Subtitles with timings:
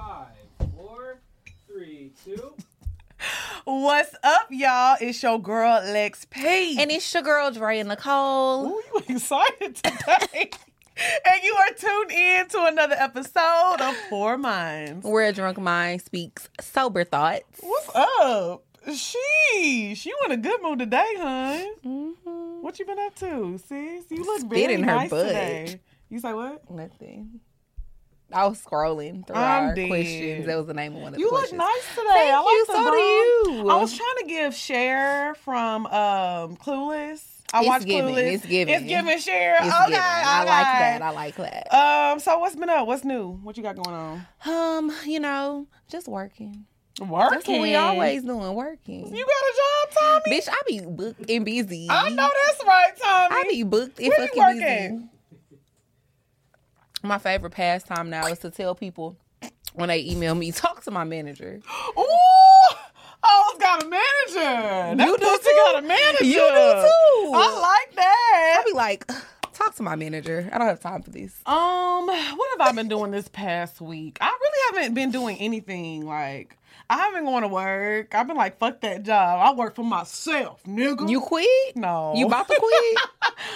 [0.00, 0.28] five,
[0.76, 1.20] four,
[1.66, 2.54] three, two.
[3.64, 4.96] What's up, y'all?
[5.00, 6.80] It's your girl Lex P.
[6.80, 8.66] And it's your girl Drea Nicole.
[8.66, 10.50] Ooh, you excited today?
[11.26, 15.04] and you are tuned in to another episode of Pour Minds.
[15.04, 17.60] Where a drunk mind speaks sober thoughts.
[17.60, 18.64] What's up?
[18.88, 21.66] Sheesh, you in a good mood today, hun.
[21.84, 22.62] Mm-hmm.
[22.62, 24.04] What you been up to, sis?
[24.10, 25.26] You look Spit very in her nice butt.
[25.26, 25.80] today.
[26.08, 26.70] You say what?
[26.70, 27.40] Nothing.
[28.32, 29.88] I was scrolling through I'm our dead.
[29.88, 30.46] questions.
[30.46, 31.52] That was the name of one of the questions.
[31.52, 32.08] You look nice today.
[32.08, 32.66] Thank I you.
[32.66, 32.96] So do
[33.60, 33.68] you.
[33.70, 37.22] I was trying to give Cher from um, Clueless.
[37.52, 38.32] I It's watched giving, Clueless.
[38.34, 38.74] it's giving.
[38.74, 39.56] It's giving Cher.
[39.60, 40.00] It's okay, given.
[40.02, 41.02] I like that.
[41.02, 41.74] I like that.
[42.12, 42.86] Um, so what's been up?
[42.86, 43.32] What's new?
[43.42, 44.26] What you got going on?
[44.46, 46.66] Um, you know, just working.
[47.00, 47.30] Working.
[47.30, 49.14] That's what we always doing, working.
[49.14, 50.36] You got a job, Tommy?
[50.36, 51.86] Bitch, I be booked and busy.
[51.90, 53.34] I know that's right, Tommy.
[53.36, 54.96] I be booked and Where you fucking working?
[54.98, 55.08] busy.
[57.02, 59.16] My favorite pastime now is to tell people
[59.74, 61.60] when they email me, talk to my manager.
[61.98, 62.04] Ooh,
[63.22, 64.96] oh, it's got a manager.
[64.96, 65.50] That You do too.
[65.64, 66.24] got a manager.
[66.24, 67.32] You do too.
[67.34, 68.58] I like that.
[68.60, 69.06] I be like,
[69.54, 70.48] talk to my manager.
[70.52, 71.40] I don't have time for this.
[71.46, 74.18] Um, what have I been doing this past week?
[74.20, 76.04] I really haven't been doing anything.
[76.06, 76.56] Like,
[76.90, 78.16] I haven't gone to work.
[78.16, 79.38] I've been like, fuck that job.
[79.40, 81.08] I work for myself, nigga.
[81.08, 81.76] You quit?
[81.76, 82.12] no.
[82.16, 82.98] You about to quit?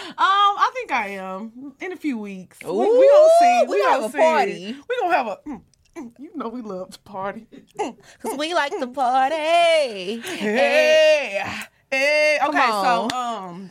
[0.07, 2.59] Um, I think I am in a few weeks.
[2.63, 3.65] we, Ooh, we gonna see.
[3.69, 4.19] we gonna have gonna a see.
[4.19, 4.77] party.
[4.89, 5.37] We gonna have a.
[5.49, 5.63] mm,
[5.97, 7.47] mm, you know we love to party.
[7.79, 7.97] Mm.
[8.23, 9.35] Cause we like to party.
[9.35, 10.21] Hey.
[10.21, 11.43] Hey,
[11.91, 12.39] hey.
[12.47, 13.71] Okay, so um,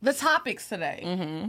[0.00, 1.02] the topics today.
[1.04, 1.48] Mm-hmm.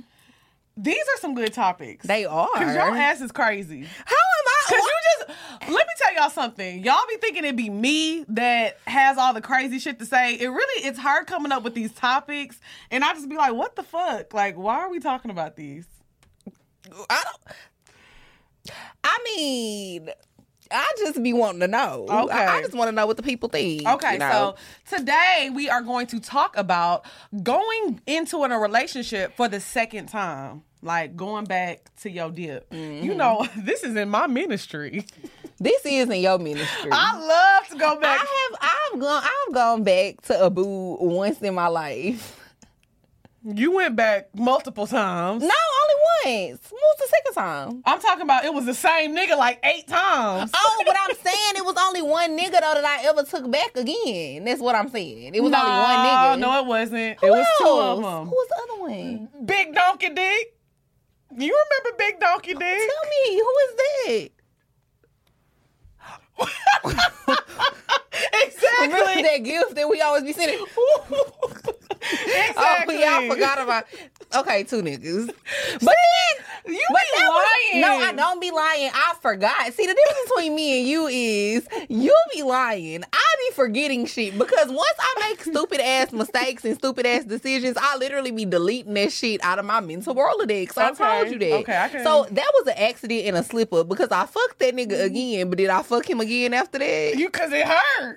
[0.77, 2.07] These are some good topics.
[2.07, 2.49] They are.
[2.55, 3.81] Cause your ass is crazy.
[3.81, 4.63] How am I?
[4.69, 5.12] Cause you just
[5.61, 6.83] let me tell y'all something.
[6.83, 10.35] Y'all be thinking it be me that has all the crazy shit to say.
[10.35, 12.59] It really it's hard coming up with these topics,
[12.91, 14.33] and I just be like, what the fuck?
[14.33, 15.85] Like, why are we talking about these?
[17.09, 18.75] I don't.
[19.03, 20.09] I mean,
[20.73, 22.05] I just be wanting to know.
[22.09, 22.33] Okay.
[22.33, 23.87] I, I just want to know what the people think.
[23.87, 24.55] Okay, you know?
[24.89, 27.05] so today we are going to talk about
[27.43, 30.63] going into in a relationship for the second time.
[30.81, 32.69] Like going back to your dip.
[32.69, 33.05] Mm-hmm.
[33.05, 35.05] You know, this is in my ministry.
[35.59, 36.89] this isn't your ministry.
[36.91, 38.19] I love to go back.
[38.21, 42.42] I have I've gone I've gone back to Abu once in my life.
[43.43, 45.43] You went back multiple times.
[45.43, 45.49] No,
[45.81, 46.59] only once.
[46.69, 47.83] What was the second time?
[47.85, 50.51] I'm talking about it was the same nigga like eight times.
[50.53, 53.75] Oh, but I'm saying it was only one nigga though that I ever took back
[53.75, 54.45] again.
[54.45, 55.35] That's what I'm saying.
[55.35, 56.33] It was only one nigga.
[56.33, 57.19] Oh no, it wasn't.
[57.19, 58.27] Who it was two of them.
[58.27, 59.29] Who was the other one?
[59.45, 60.55] Big Donkey Dick.
[61.35, 62.59] You remember Big Donkey Dick?
[62.59, 64.29] Tell me, who is that?
[68.81, 69.23] Remember exactly.
[69.23, 70.59] that gift that we always be sending?
[72.01, 72.97] exactly.
[73.03, 73.85] Oh, y'all forgot about.
[74.35, 75.27] Okay, two niggas.
[75.27, 75.95] But
[76.65, 77.81] then You But be that was- lying.
[77.81, 78.89] no, I don't be lying.
[78.93, 79.73] I forgot.
[79.73, 83.03] See, the difference between me and you is you be lying.
[83.11, 87.77] I be forgetting shit because once I make stupid ass mistakes and stupid ass decisions,
[87.79, 90.77] I literally be deleting that shit out of my mental Rolodex.
[90.77, 91.03] I Okay.
[91.03, 91.53] I told you that.
[91.59, 94.59] Okay, I can- So that was an accident and a slip up because I fucked
[94.59, 95.05] that nigga mm-hmm.
[95.05, 97.15] again, but did I fuck him again after that?
[97.17, 98.12] You cause it hurt.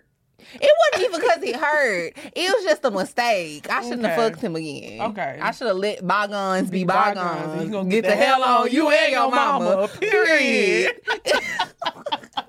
[0.54, 2.12] It wasn't even because it hurt.
[2.34, 3.70] It was just a mistake.
[3.70, 5.00] I shouldn't have fucked him again.
[5.02, 5.38] Okay.
[5.40, 7.16] I should have let bygones be, Be bygones.
[7.18, 7.64] bygones.
[7.64, 9.88] You gonna get, the hell on you and your mama.
[10.00, 11.00] Period.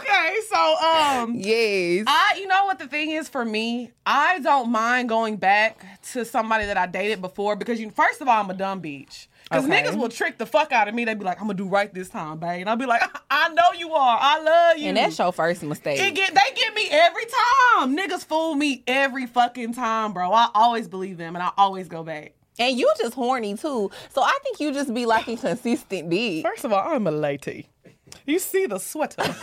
[0.00, 2.04] Okay, so um yes.
[2.08, 6.24] I you know what the thing is for me, I don't mind going back to
[6.24, 9.26] somebody that I dated before because you first of all I'm a dumb bitch.
[9.44, 9.82] Because Okay.
[9.82, 11.04] niggas will trick the fuck out of me.
[11.04, 12.60] They'd be like, I'm gonna do right this time, babe.
[12.62, 14.18] And I'll be like, I know you are.
[14.20, 14.88] I love you.
[14.88, 15.98] and that's your first mistake.
[16.14, 17.96] Get they get me every time.
[17.96, 20.32] Niggas fool me every fucking time, bro.
[20.32, 22.32] I always believe them and I always go back.
[22.58, 23.90] and you just horny too.
[24.14, 26.42] So I think you just be liking consistent dick.
[26.44, 27.68] First of all, I'm a lady.
[28.26, 29.22] You see the sweater.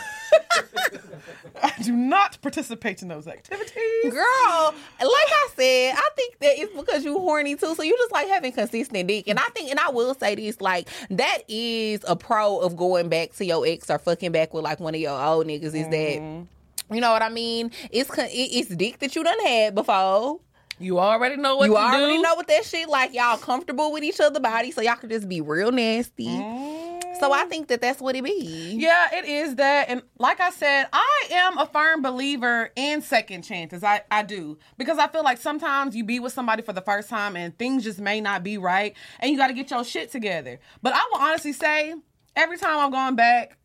[1.62, 4.10] I do not participate in those activities.
[4.10, 7.74] Girl, like I said, I think that it's because you horny too.
[7.74, 9.28] So you just like having consistent dick.
[9.28, 13.08] And I think, and I will say this, like, that is a pro of going
[13.08, 15.88] back to your ex or fucking back with like one of your old niggas is
[15.88, 16.94] that, mm-hmm.
[16.94, 17.70] you know what I mean?
[17.90, 20.40] It's it's dick that you done had before.
[20.80, 22.22] You already know what you already do.
[22.22, 23.14] know what that shit like.
[23.14, 26.26] Y'all comfortable with each other body, so y'all can just be real nasty.
[26.26, 26.81] Mm-hmm.
[27.22, 28.74] So I think that that's what it be.
[28.76, 29.88] Yeah, it is that.
[29.88, 33.84] And like I said, I am a firm believer in second chances.
[33.84, 34.58] I, I do.
[34.76, 37.84] Because I feel like sometimes you be with somebody for the first time and things
[37.84, 40.58] just may not be right and you got to get your shit together.
[40.82, 41.94] But I will honestly say,
[42.34, 43.56] every time I'm going back,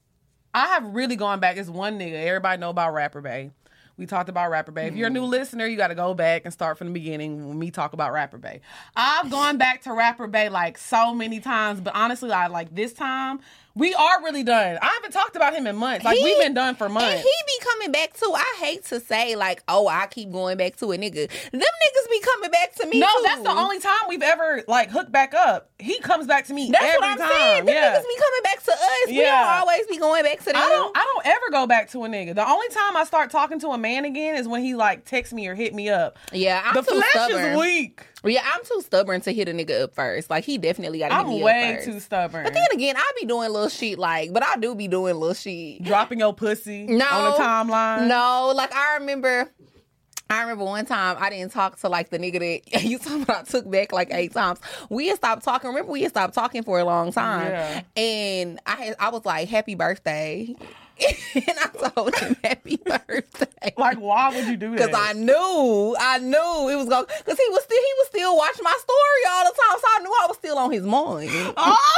[0.54, 1.58] I have really gone back.
[1.58, 2.14] It's one nigga.
[2.14, 3.50] Everybody know about Rapper Bay.
[3.98, 4.88] We talked about Rapper Bay.
[4.88, 5.32] If you're a new mm-hmm.
[5.32, 8.14] listener, you got to go back and start from the beginning when we talk about
[8.14, 8.62] Rapper Bay.
[8.96, 12.94] I've gone back to Rapper Bay like so many times, but honestly, I like this
[12.94, 13.40] time
[13.78, 14.80] We are really done.
[14.82, 16.04] I haven't talked about him in months.
[16.04, 17.22] Like He- we've been done for And months.
[17.22, 18.34] he be coming back too.
[18.36, 21.30] I hate to say like, oh, I keep going back to a nigga.
[21.52, 23.00] Them niggas be coming back to me.
[23.00, 23.24] no, too.
[23.24, 25.70] that's the only time we've ever like hooked back up.
[25.80, 27.30] He comes back to me That's every what I'm time.
[27.32, 27.66] saying.
[27.66, 27.92] Them yeah.
[28.00, 29.08] niggas be coming back to us.
[29.08, 29.44] We Yeah.
[29.44, 30.56] don't always be going back to them.
[30.56, 30.98] I don't.
[30.98, 32.34] I don't ever go back to a nigga.
[32.36, 35.34] The only time I start talking to a man again is when he like texts
[35.34, 36.18] me or hit me up.
[36.32, 37.44] yeah, I'm the too flesh stubborn.
[37.44, 38.02] is weak.
[38.24, 40.30] Yeah, I'm too stubborn to hit a nigga up first.
[40.30, 42.44] Like he definitely got to hit I'm way too stubborn.
[42.44, 45.34] But then again, I be doing little shit like, but I do be doing little
[45.34, 45.84] shit.
[45.84, 48.08] Dropping your pussy No, on the timeline.
[48.08, 49.52] No, like I remember.
[50.30, 53.42] I remember one time I didn't talk to like the nigga that you talking about.
[53.42, 54.60] I took back like eight times.
[54.90, 55.70] We had stopped talking.
[55.70, 57.48] Remember, we had stopped talking for a long time.
[57.52, 57.82] Yeah.
[57.96, 60.54] And I had, I was like, "Happy birthday,"
[61.36, 64.92] and I told him, "Happy birthday." Like, why would you do that?
[64.92, 67.06] Cause I knew, I knew it was going.
[67.06, 70.00] Cause he was still, he was still watching my story all the time, so I
[70.04, 71.30] knew I was still on his mind.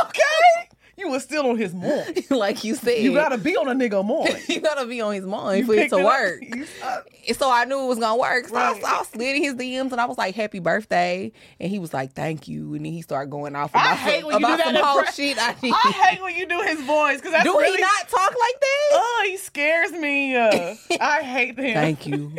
[0.09, 0.69] Okay.
[0.99, 2.25] You were still on his mind.
[2.29, 4.43] like you said, You gotta be on a nigga mind.
[4.49, 6.03] you gotta be on his mind You for it to up.
[6.05, 6.43] work.
[6.55, 7.07] You suck.
[7.35, 8.47] So I knew it was gonna work.
[8.49, 8.81] So I, Right.
[8.81, 11.93] so I slid in his DMs and I was like, "Happy birthday!" And he was
[11.93, 14.47] like, "Thank you." And then he started going off I about hate some, when you
[14.47, 15.37] do about that whole impre- shit.
[15.37, 15.55] I.
[15.63, 17.77] I hate when you do his voice because do really.
[17.77, 18.89] he not talk like that?
[18.93, 20.35] Oh, he scares me.
[20.35, 21.73] Uh, I hate him.
[21.75, 22.33] Thank you.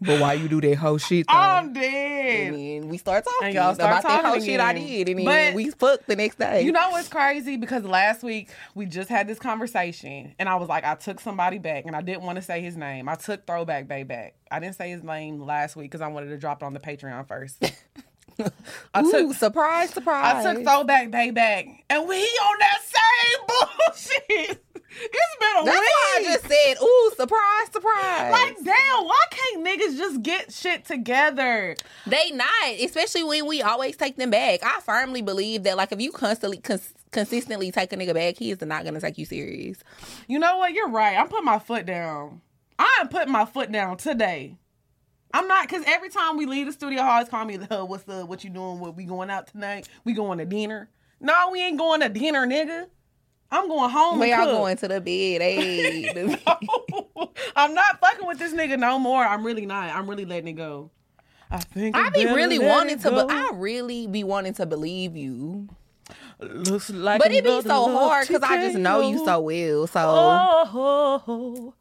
[0.00, 1.26] But why you do that whole shit?
[1.26, 1.32] Though?
[1.34, 2.52] I'm and dead.
[2.54, 4.86] then we start talking And y'all start about that whole talking shit I again.
[4.86, 6.62] did, and then But- we fucked the next day.
[6.62, 7.56] You know what's crazy?
[7.56, 11.58] Because last week we just had this conversation, and I was like, I took somebody
[11.58, 13.08] back, and I didn't want to say his name.
[13.08, 14.34] I took Throwback Bay back.
[14.50, 16.80] I didn't say his name last week because I wanted to drop it on the
[16.80, 17.64] Patreon first.
[18.94, 20.44] I Ooh, took surprise, surprise.
[20.44, 23.46] I took Throwback Bay back, and we on that same
[24.48, 24.63] bullshit.
[24.96, 25.90] It's been a That's week.
[25.90, 30.84] why I just said, "Ooh, surprise, surprise." like, damn, why can't niggas just get shit
[30.84, 31.74] together?
[32.06, 32.48] They not,
[32.80, 34.60] especially when we always take them back.
[34.62, 38.50] I firmly believe that, like, if you constantly, cons- consistently take a nigga back, he
[38.50, 39.78] is not gonna take you serious.
[40.28, 40.72] You know what?
[40.72, 41.16] You're right.
[41.16, 42.40] I'm putting my foot down.
[42.78, 44.56] I am putting my foot down today.
[45.32, 48.24] I'm not because every time we leave the studio, always call me, "Uh, "What's the
[48.24, 48.78] what you doing?
[48.78, 49.88] What we going out tonight?
[50.04, 50.88] We going to dinner?"
[51.20, 52.86] No, we ain't going to dinner, nigga.
[53.54, 54.18] I'm going home.
[54.18, 55.40] Where y'all going to the bed?
[55.40, 56.10] Hey,
[57.56, 59.24] I'm not fucking with this nigga no more.
[59.24, 59.90] I'm really not.
[59.94, 60.90] I'm really letting it go.
[61.50, 65.16] I think I be really wanting to, but But I really be wanting to believe
[65.16, 65.68] you.
[66.40, 69.86] looks like But it be so hard because I just know you so well.
[69.86, 71.74] So Oh,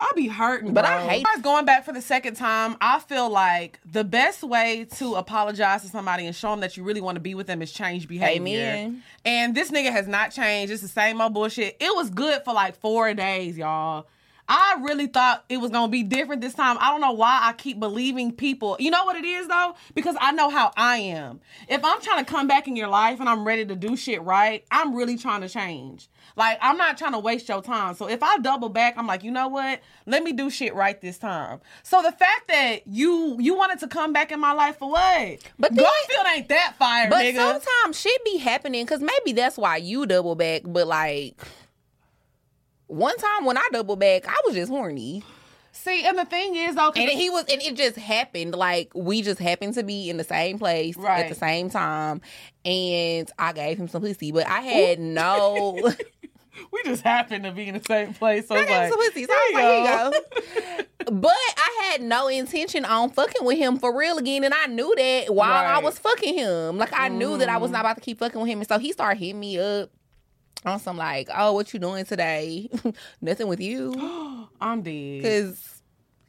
[0.00, 0.94] I be hurting, But bro.
[0.94, 2.76] I hate- as going back for the second time.
[2.80, 6.82] I feel like the best way to apologize to somebody and show them that you
[6.82, 8.40] really want to be with them is change behavior.
[8.40, 9.02] Amen.
[9.26, 10.72] And this nigga has not changed.
[10.72, 11.76] It's the same old bullshit.
[11.80, 14.06] It was good for like four days, y'all.
[14.52, 16.76] I really thought it was gonna be different this time.
[16.80, 18.76] I don't know why I keep believing people.
[18.80, 19.76] You know what it is though?
[19.94, 21.40] Because I know how I am.
[21.68, 24.20] If I'm trying to come back in your life and I'm ready to do shit
[24.22, 26.08] right, I'm really trying to change.
[26.40, 27.94] Like I'm not trying to waste your time.
[27.94, 29.80] So if I double back, I'm like, you know what?
[30.06, 31.60] Let me do shit right this time.
[31.82, 35.38] So the fact that you you wanted to come back in my life for what?
[35.58, 37.36] But then- Garfield ain't that fire, But nigga.
[37.36, 40.62] sometimes shit be happening because maybe that's why you double back.
[40.64, 41.36] But like
[42.86, 45.22] one time when I double back, I was just horny,
[45.72, 48.54] See, and the thing is though, 'cause and he was, and it just happened.
[48.54, 51.20] Like we just happened to be in the same place Right.
[51.24, 52.20] at the same time,
[52.64, 55.92] and I gave him some pussy, but I had no.
[56.72, 58.48] we just happened to be in the same place.
[58.48, 60.84] So I it's gave him like, so here I was like, here you go.
[61.10, 64.94] But I had no intention on fucking with him for real again, and I knew
[64.96, 65.80] that while I Right.
[65.80, 65.84] Mm.
[65.84, 66.76] was fucking him.
[66.78, 68.78] Like I knew that I was not about to keep fucking with him, and so
[68.78, 69.90] he started hitting me up
[70.66, 72.68] on some like, "Oh, what you doing today?
[73.22, 73.94] Nothing with you."
[74.60, 75.22] I'm dead.
[75.22, 75.82] Cause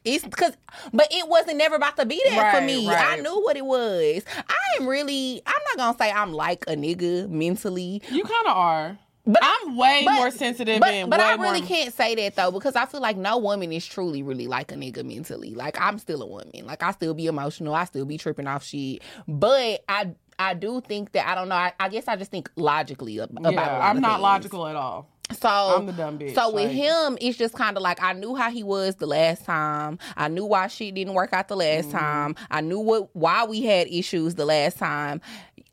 [0.04, 0.54] it's cause
[0.92, 2.88] but it wasn't never about to be that for Right, me.
[2.88, 4.24] I knew what it was.
[4.48, 8.02] I am really I'm not gonna say I'm like a nigga mentally.
[8.10, 8.98] You kind of are.
[9.24, 11.68] But I'm way but- more sensitive But, but I really more.
[11.68, 14.74] can't say that though because I feel like no woman is truly really like a
[14.74, 15.54] nigga mentally.
[15.54, 16.66] Like I'm still a woman.
[16.66, 17.74] Like I still be emotional.
[17.74, 19.02] I still be tripping off shit.
[19.28, 21.54] But I I do think that I don't know.
[21.54, 23.52] I, I guess I just think logically about.
[23.52, 24.22] Yeah, I'm not things.
[24.22, 25.08] logical at all.
[25.38, 28.12] So I'm the dumb bitch, So with like- him, it's just kind of like I
[28.12, 29.98] knew how he was the last time.
[30.16, 31.96] I knew why shit didn't work out the last Mm-hmm.
[31.98, 32.36] time.
[32.50, 35.22] I knew what why we had issues the last time.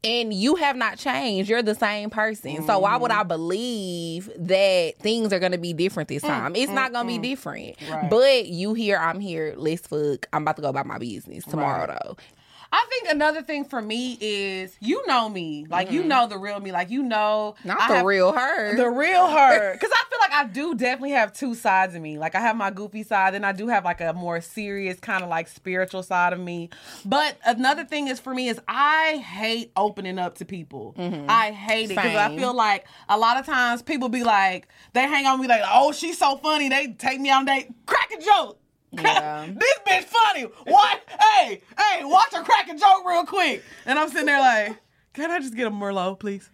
[0.02, 1.50] And you have not changed.
[1.50, 2.64] You're the same person.
[2.66, 3.28] So why would I Mm-hmm.
[3.28, 6.56] believe that things are gonna be different this time?
[6.56, 7.78] It's not gonna be different.
[7.80, 8.10] Mm, Right.
[8.10, 9.54] But you here, I'm here.
[9.58, 10.26] Let's fuck.
[10.32, 12.00] I'm about to go about my business tomorrow Right.
[12.04, 12.18] though.
[12.72, 16.10] I think another thing for me is you know me, like you mm-hmm.
[16.10, 18.76] know the real me, like you know Not I the have- real her.
[18.76, 19.74] the real her.
[19.80, 22.18] Because I feel like I do definitely have two sides of me.
[22.18, 25.24] Like I have my goofy side, and I do have like a more serious kind
[25.24, 26.70] of like spiritual side of me.
[27.06, 30.96] But another thing is for me is I hate opening up to people.
[30.98, 31.26] Mm-hmm.
[31.30, 35.02] I hate it because I feel like a lot of times people be like they
[35.02, 36.70] hang on me like, oh she's so funny.
[36.70, 38.60] They take me on date, crack a joke.
[38.92, 39.48] Yeah.
[39.56, 40.44] this bitch funny.
[40.44, 41.02] What?
[41.20, 43.64] hey, hey, watch her crack a joke real quick.
[43.86, 44.78] And I'm sitting there like,
[45.14, 46.50] can I just get a Merlot, please?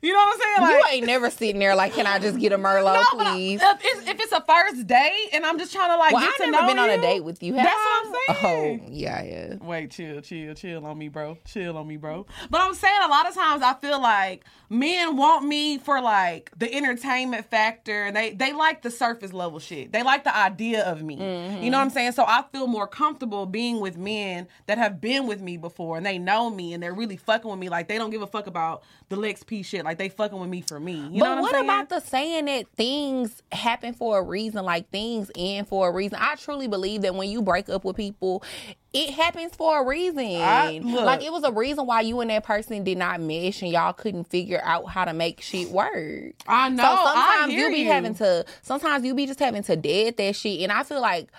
[0.00, 0.56] You know what I'm saying?
[0.60, 3.26] Like, you ain't never sitting there like, can I just get a Merlot, no, but
[3.26, 3.60] I- please?
[3.62, 6.30] if, it's, if it's a first date and I'm just trying to like well, get
[6.30, 7.54] I've to never know been on a date with you.
[7.54, 8.02] Have That's I?
[8.26, 8.80] what I'm oh, saying.
[8.84, 9.54] Oh, yeah, yeah.
[9.60, 11.38] Wait, chill, chill, chill on me, bro.
[11.46, 12.26] Chill on me, bro.
[12.50, 16.52] But I'm saying a lot of times I feel like men want me for like
[16.56, 18.12] the entertainment factor.
[18.12, 19.92] They they like the surface level shit.
[19.92, 21.16] They like the idea of me.
[21.16, 21.62] Mm-hmm.
[21.62, 22.12] You know what I'm saying?
[22.12, 26.06] So I feel more comfortable being with men that have been with me before and
[26.06, 27.68] they know me and they're really fucking with me.
[27.68, 29.84] Like they don't give a fuck about the Lex P shit.
[29.88, 30.96] Like they fucking with me for me.
[31.10, 34.90] You but know what, what about the saying that things happen for a reason, like
[34.90, 36.18] things end for a reason?
[36.20, 38.44] I truly believe that when you break up with people,
[38.92, 40.18] it happens for a reason.
[40.42, 43.72] I- like it was a reason why you and that person did not mesh and
[43.72, 46.34] y'all couldn't figure out how to make shit work.
[46.46, 46.82] I know.
[46.82, 47.88] So sometimes you be you.
[47.90, 50.60] having to sometimes you be just having to dead that shit.
[50.60, 51.30] And I feel like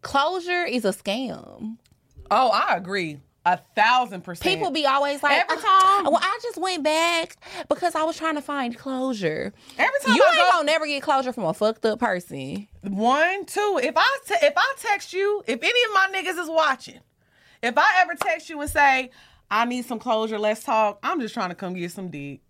[0.00, 1.76] closure is a scam.
[2.30, 3.18] Oh, I agree.
[3.50, 4.42] A thousand percent.
[4.44, 7.36] People be always like Every "Oh, time- Well, I just went back
[7.68, 9.52] because I was trying to find closure.
[9.78, 12.68] Every time you I ain't go- gonna never get closure from a fucked up person.
[12.82, 13.80] One, two.
[13.82, 17.00] If I te- if I text you, if any of my niggas is watching,
[17.62, 19.10] if I ever text you and say
[19.50, 20.98] I need some closure, let's talk.
[21.02, 22.40] I'm just trying to come get some dick.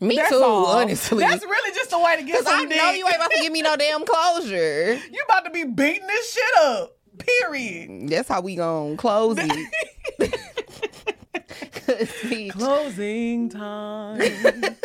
[0.00, 0.66] Me That's too, all.
[0.66, 1.18] honestly.
[1.22, 2.78] That's really just a way to get some I dick.
[2.78, 4.94] know you ain't about to give me no damn closure.
[5.12, 6.95] You about to be beating this shit up.
[7.18, 8.08] Period.
[8.08, 10.40] That's how we gonna close it.
[11.86, 14.20] 'Cause, Closing time.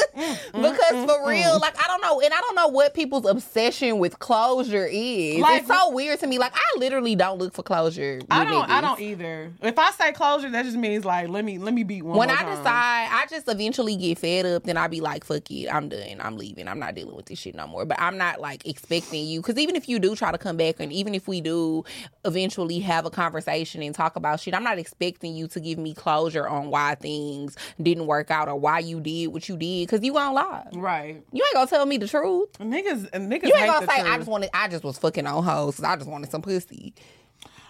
[0.53, 4.19] Because for real, like I don't know, and I don't know what people's obsession with
[4.19, 5.39] closure is.
[5.39, 6.37] Like- it's so weird to me.
[6.37, 8.19] Like I literally don't look for closure.
[8.29, 8.69] I don't.
[8.69, 9.51] I don't either.
[9.61, 12.17] If I say closure, that just means like let me let me beat one.
[12.17, 12.49] When I time.
[12.57, 14.63] decide, I just eventually get fed up.
[14.63, 16.17] Then I be like, "Fuck it, I'm done.
[16.19, 16.67] I'm leaving.
[16.67, 19.57] I'm not dealing with this shit no more." But I'm not like expecting you because
[19.57, 21.83] even if you do try to come back, and even if we do
[22.25, 25.93] eventually have a conversation and talk about shit, I'm not expecting you to give me
[25.93, 30.03] closure on why things didn't work out or why you did what you did because
[30.03, 30.67] you gonna lie.
[30.73, 32.49] right, You ain't gonna tell me the truth.
[32.59, 34.49] niggas and niggas You ain't gonna say I just wanted.
[34.53, 35.75] I just was fucking on hoes.
[35.77, 36.93] 'cause I just wanted some pussy.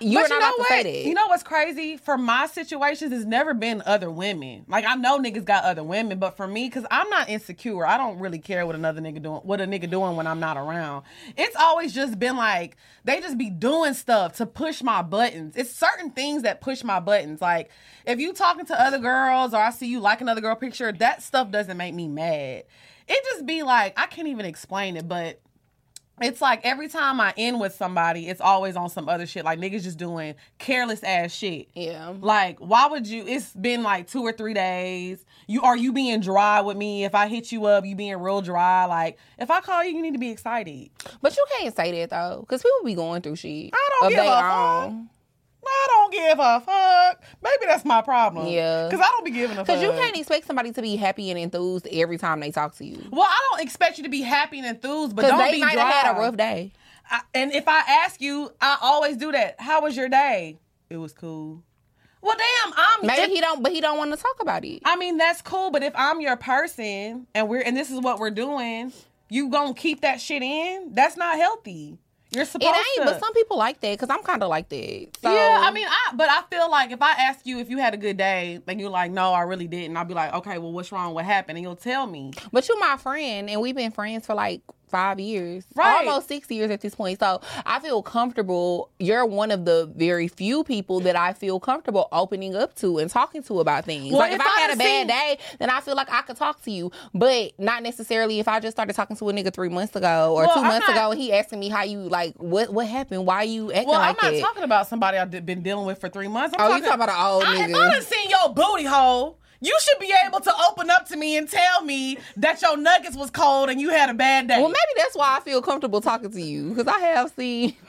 [0.01, 0.67] You're not you know about what?
[0.67, 1.07] to say that.
[1.07, 1.97] You know what's crazy?
[1.97, 4.65] For my situations, it's never been other women.
[4.67, 7.97] Like I know niggas got other women, but for me, because I'm not insecure, I
[7.97, 11.03] don't really care what another nigga doing, what a nigga doing when I'm not around.
[11.37, 15.55] It's always just been like they just be doing stuff to push my buttons.
[15.55, 17.41] It's certain things that push my buttons.
[17.41, 17.69] Like
[18.05, 21.21] if you talking to other girls or I see you like another girl picture, that
[21.21, 22.63] stuff doesn't make me mad.
[23.07, 25.39] It just be like I can't even explain it, but
[26.19, 29.45] it's like every time I end with somebody, it's always on some other shit.
[29.45, 31.69] Like niggas just doing careless ass shit.
[31.73, 32.13] Yeah.
[32.19, 33.25] Like, why would you?
[33.27, 35.25] It's been like two or three days.
[35.47, 37.05] You are you being dry with me?
[37.05, 38.85] If I hit you up, you being real dry.
[38.85, 40.89] Like, if I call you, you need to be excited.
[41.21, 43.71] But you can't say that though, because people be going through shit.
[43.73, 44.93] I don't give a fuck.
[45.65, 47.23] I don't give a fuck.
[47.43, 48.47] Maybe that's my problem.
[48.47, 48.87] Yeah.
[48.87, 49.67] Because I don't be giving a fuck.
[49.67, 52.85] Because you can't expect somebody to be happy and enthused every time they talk to
[52.85, 52.97] you.
[53.11, 55.73] Well, I don't expect you to be happy and enthused, but don't they be might
[55.73, 55.83] dry.
[55.83, 56.71] have had a rough day.
[57.09, 59.59] I, and if I ask you, I always do that.
[59.59, 60.57] How was your day?
[60.89, 61.63] It was cool.
[62.21, 63.07] Well, damn, I'm.
[63.07, 64.81] Maybe if- he don't, but he don't want to talk about it.
[64.85, 68.19] I mean, that's cool, but if I'm your person and we're and this is what
[68.19, 68.93] we're doing,
[69.29, 70.93] you gonna keep that shit in?
[70.93, 71.97] That's not healthy.
[72.31, 73.03] You're It ain't, to.
[73.05, 75.07] but some people like that because I'm kind of like that.
[75.21, 77.77] So, yeah, I mean, I but I feel like if I ask you if you
[77.77, 80.57] had a good day, and you're like, no, I really didn't, I'll be like, okay,
[80.57, 81.13] well, what's wrong?
[81.13, 81.57] What happened?
[81.57, 82.31] And you'll tell me.
[82.51, 86.05] but you're my friend, and we've been friends for like five years, Right.
[86.05, 87.19] almost six years at this point.
[87.19, 88.89] So I feel comfortable.
[88.99, 93.09] You're one of the very few people that I feel comfortable opening up to and
[93.09, 94.11] talking to about things.
[94.11, 96.11] Well, like if if, I I had a bad seen- day, then I feel like
[96.11, 99.33] I could talk to you, but not necessarily if I just started talking to a
[99.33, 101.69] nigga three months ago or Well, 2 I'm months not- ago, and he asking me
[101.69, 104.87] how you like what what happened, why you acting Well, like I'm not talking about
[104.87, 106.53] somebody I've been dealing with for three months.
[106.57, 107.91] I'm Oh, you talking about an old I, If I nigga.
[107.91, 111.47] done seen your booty hole, you should be able to open up to me and
[111.49, 114.57] tell me that your nuggets was cold and you had a bad day.
[114.57, 117.75] Well, maybe that's why I feel comfortable talking to you because I have seen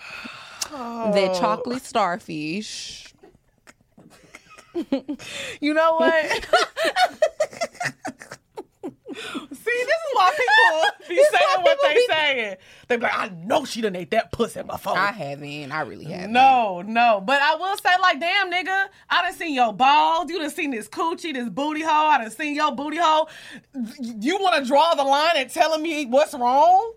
[0.75, 1.13] Oh.
[1.13, 3.13] that chocolate starfish.
[5.61, 6.49] You know what?
[9.15, 12.07] See, this is why people be saying what they say.
[12.09, 12.57] saying?
[12.89, 14.97] They be like, I know she done ate that pussy in my before.
[14.97, 15.73] I haven't.
[15.73, 16.33] I really haven't.
[16.33, 17.23] No, no.
[17.25, 20.31] But I will say, like, damn, nigga, I done seen your balls.
[20.31, 21.91] You done seen this coochie, this booty hole.
[22.11, 23.29] I done seen your booty hole.
[24.01, 26.95] You want to draw the line and telling me what's wrong?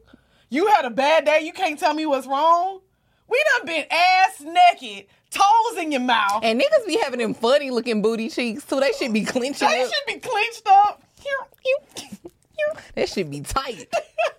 [0.50, 1.42] You had a bad day.
[1.44, 2.82] You can't tell me what's wrong.
[3.28, 6.44] We done been ass naked, toes in your mouth.
[6.44, 8.80] And niggas be having them funny looking booty cheeks too.
[8.80, 9.90] They should be clenching they up.
[9.92, 11.02] should be clenched up.
[12.96, 13.88] That should be tight.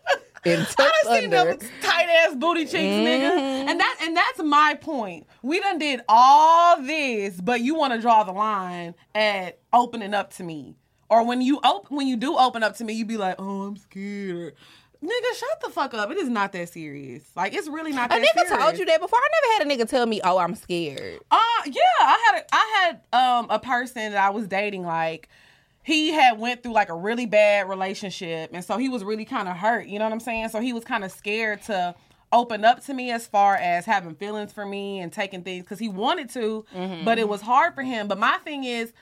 [0.44, 3.30] and I done seen them tight ass booty cheeks, nigga.
[3.30, 3.68] Mm-hmm.
[3.68, 5.26] And that and that's my point.
[5.42, 10.32] We done did all this, but you want to draw the line at opening up
[10.34, 10.76] to me.
[11.08, 13.62] Or when you op- when you do open up to me, you be like, "Oh,
[13.62, 14.54] I'm scared."
[15.04, 16.10] Nigga, shut the fuck up.
[16.10, 17.22] It is not that serious.
[17.36, 18.64] Like it's really not A that nigga serious.
[18.64, 19.18] told you that before.
[19.18, 22.46] I never had a nigga tell me, "Oh, I'm scared." Uh yeah, I had a,
[22.52, 25.28] I had um a person that I was dating like
[25.86, 29.48] he had went through like a really bad relationship and so he was really kind
[29.48, 30.48] of hurt, you know what I'm saying?
[30.48, 31.94] So he was kind of scared to
[32.32, 35.78] open up to me as far as having feelings for me and taking things cuz
[35.78, 37.30] he wanted to, but it mm-hmm.
[37.30, 38.08] was hard for him.
[38.08, 38.92] But my thing is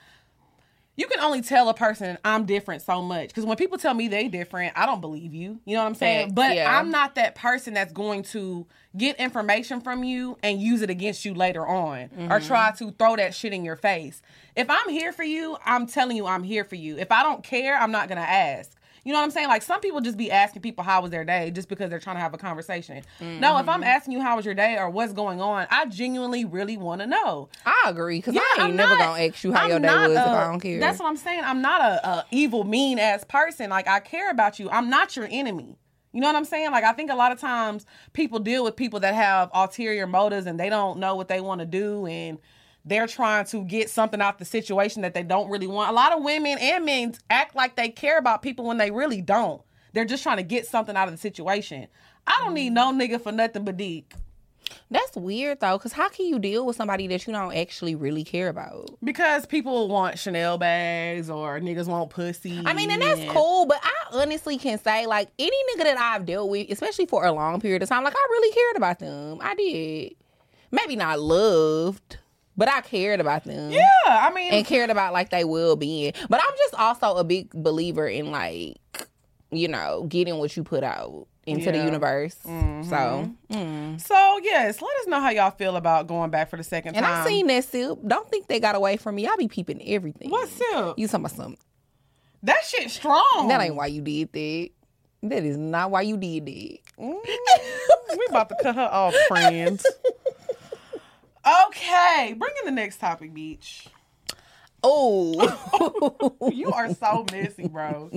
[0.97, 4.09] you can only tell a person I'm different so much because when people tell me
[4.09, 5.61] they different, I don't believe you.
[5.65, 6.35] You know what I'm saying?
[6.35, 6.79] But yeah.
[6.79, 11.25] I'm not that person that's going to get information from you and use it against
[11.25, 12.47] you later on or Mm-hmm.
[12.47, 14.23] try to throw that shit in your face.
[14.55, 16.97] If I'm here for you, I'm telling you I'm here for you.
[16.97, 18.71] If I don't care, I'm not gonna ask.
[19.05, 19.49] You know what I'm saying?
[19.49, 22.17] Like some people just be asking people how was their day just because they're trying
[22.17, 23.03] to have a conversation.
[23.21, 23.83] No, if I'm Mm-hmm.
[23.85, 27.07] asking you how was your day or what's going on, I genuinely really want to
[27.07, 27.49] know.
[27.67, 30.27] I agree because I ain't never gonna ask you how I'm your day was if
[30.27, 30.81] I don't care.
[30.81, 31.43] That's what I'm saying.
[31.45, 33.71] I'm not a, a evil, mean ass person.
[33.71, 34.71] Like I care about you.
[34.71, 35.77] I'm not your enemy.
[36.13, 36.71] You know what I'm saying?
[36.71, 40.47] Like I think a lot of times people deal with people that have ulterior motives
[40.47, 42.39] and they don't know what they want to do and
[42.85, 45.91] they're trying to get something out the situation that they don't really want.
[45.91, 49.23] A lot of women and men act like they care about people when they really
[49.23, 49.63] don't.
[49.93, 51.87] They're just trying to get something out of the situation.
[52.27, 54.15] I don't need no nigga for nothing but dick.
[54.91, 58.25] That's weird though, because how can you deal with somebody that you don't actually really
[58.25, 58.91] care about?
[59.03, 62.63] Because people want Chanel bags or niggas want pussy.
[62.65, 66.27] I mean, and that's cool, but I honestly can say, like, any nigga that I've
[66.27, 69.39] dealt with, especially for a long period of time, like, I really cared about them.
[69.41, 70.15] I did.
[70.71, 72.19] Maybe not loved,
[72.57, 73.71] but I cared about them.
[73.71, 76.13] Yeah, I mean, And cared about, like, they well being.
[76.29, 78.77] But I'm just also a big believer in, like,
[79.51, 81.85] you know, getting what you put out into the Yeah.
[81.85, 82.37] universe.
[82.43, 83.31] So,
[83.99, 87.05] So yes, let us know how y'all feel about going back for the second and
[87.05, 87.13] time.
[87.15, 88.01] And I seen that soup.
[88.07, 89.27] Don't think they got away from me.
[89.27, 90.31] I be peeping everything.
[90.31, 90.99] what silk?
[90.99, 91.59] You talking about something?
[92.43, 93.47] That shit strong.
[93.49, 94.69] That ain't why you did that.
[95.23, 96.79] That is not why you did that.
[96.99, 97.17] Mm.
[98.19, 99.87] we about to cut her off, friends.
[101.69, 103.87] okay, bring in the next topic, Beach.
[104.83, 106.41] Oh.
[106.53, 108.11] You are so messy, bro.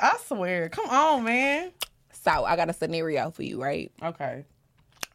[0.00, 0.68] I swear.
[0.68, 1.70] Come on, man.
[2.12, 3.90] so I got a scenario for you, right?
[4.02, 4.44] Okay.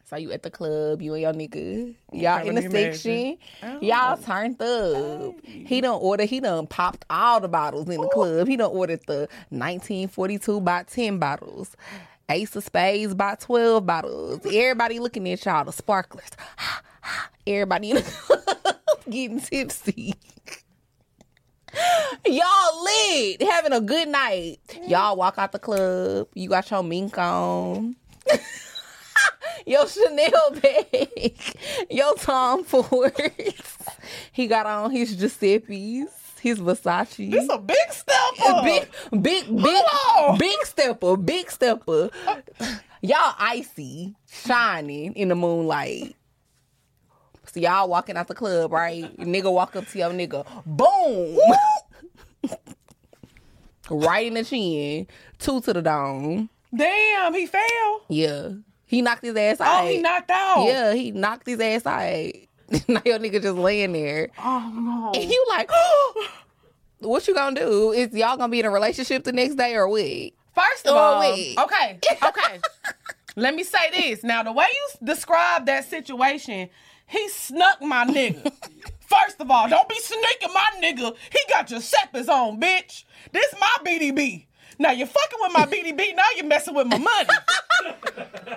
[0.08, 3.78] So you at the club, you and your nigga, y'all Okay, in the section, Oh.
[3.80, 5.34] y'all turned up.
[5.44, 8.48] He done order, he done popped all the bottles in the club.
[8.48, 11.76] He done ordered the 1942 by 10 bottles.
[12.28, 14.40] Ace of Spades by 12 bottles.
[14.46, 16.30] Everybody looking at y'all, the sparklers.
[17.46, 18.76] Everybody in the club
[19.10, 20.14] getting tipsy.
[22.26, 24.58] Y'all lit, having a good night.
[24.86, 26.28] Y'all walk out the club.
[26.34, 27.96] You got your mink on.
[29.66, 31.38] your Chanel bag.
[31.90, 33.78] Your Tom Fords.
[34.32, 37.32] He got on his Giuseppe's, his Versace.
[37.32, 38.62] It's a big stepper.
[38.62, 38.88] Big,
[39.22, 39.84] big, big,
[40.38, 42.10] big stepper, big stepper.
[42.26, 42.36] Uh,
[43.02, 46.16] Y'all icy, shining in the moonlight.
[47.54, 49.04] So y'all walking out the club, right?
[49.18, 51.38] Nigga walk up to your nigga, boom,
[53.90, 55.06] right in the chin,
[55.38, 56.50] two to the dome.
[56.74, 58.02] Damn, he fell.
[58.08, 58.48] Yeah,
[58.86, 59.84] he knocked his ass out.
[59.84, 60.64] Oh, he knocked out.
[60.66, 62.32] Yeah, he knocked his ass out.
[62.88, 65.12] now your nigga just laying there, Oh no.
[65.14, 65.70] and you like,
[66.98, 67.92] what you gonna do?
[67.92, 70.00] Is y'all gonna be in a relationship the next day or what?
[70.56, 71.56] First of Oh, all, wait.
[71.56, 72.60] okay, okay.
[73.36, 74.24] Let me say this.
[74.24, 76.68] Now, the way you describe that situation,
[77.06, 78.50] he snuck my nigga.
[79.00, 81.14] First of all, don't be sneaking my nigga.
[81.30, 83.04] He got your Giuseppe's on, bitch.
[83.32, 84.46] This my BDB.
[84.78, 86.16] Now you're fucking with my BDB.
[86.16, 87.28] Now you're messing with my money.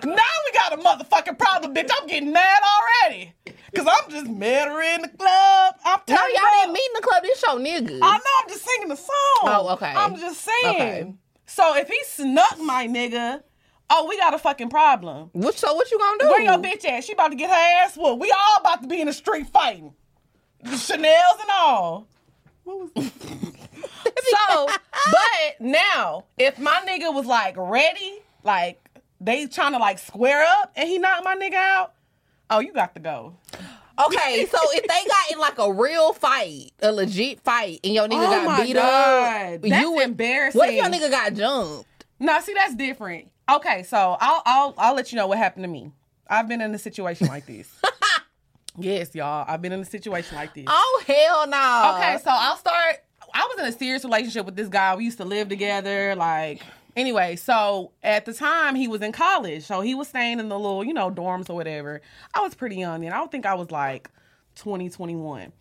[0.04, 1.90] now we got a motherfucking problem, bitch.
[2.02, 2.60] I'm getting mad
[3.04, 3.34] already.
[3.76, 5.76] Cause I'm just met her in the club.
[5.86, 6.54] I'm No, y'all up.
[6.64, 7.24] didn't meet in the club.
[7.24, 8.00] This your nigga.
[8.02, 9.12] I know I'm just singing the song.
[9.44, 9.94] Oh, okay.
[9.96, 10.76] I'm just saying.
[10.76, 11.14] Okay.
[11.46, 13.44] So if he snuck my nigga,
[13.90, 15.30] oh, we got a fucking problem.
[15.34, 16.28] What, so what you gonna do?
[16.30, 17.04] Where your bitch at?
[17.04, 18.22] She about to get her ass whooped.
[18.22, 19.94] We all about to be in the street fighting.
[20.66, 22.08] Chanel's and all.
[22.64, 23.12] What was
[24.50, 24.68] So,
[25.12, 28.80] but now, if my nigga was like ready, like
[29.22, 31.94] they trying to like square up and he knocked my nigga out.
[32.50, 33.36] Oh, you got to go.
[34.06, 38.08] Okay, so if they got in like a real fight, a legit fight, and your
[38.08, 39.54] nigga oh got my beat God.
[39.56, 40.60] up, That's you would- embarrassing.
[40.60, 42.06] What if your nigga got jumped?
[42.20, 43.30] No, see, that's different.
[43.50, 45.92] Okay, so I'll I'll I'll let you know what happened to me.
[46.30, 47.70] I've been in a situation like this.
[48.78, 49.46] yes, y'all.
[49.48, 50.66] I've been in a situation like this.
[50.68, 51.96] Oh hell no.
[51.96, 52.98] Okay, so I'll start.
[53.34, 54.96] I was in a serious relationship with this guy.
[54.96, 56.16] We used to live together.
[56.16, 56.62] Like,
[56.96, 60.58] anyway, so at the time he was in college, so he was staying in the
[60.58, 62.02] little, you know, dorms or whatever.
[62.34, 64.10] I was pretty young and I don't think I was like
[64.56, 65.52] 20, 21.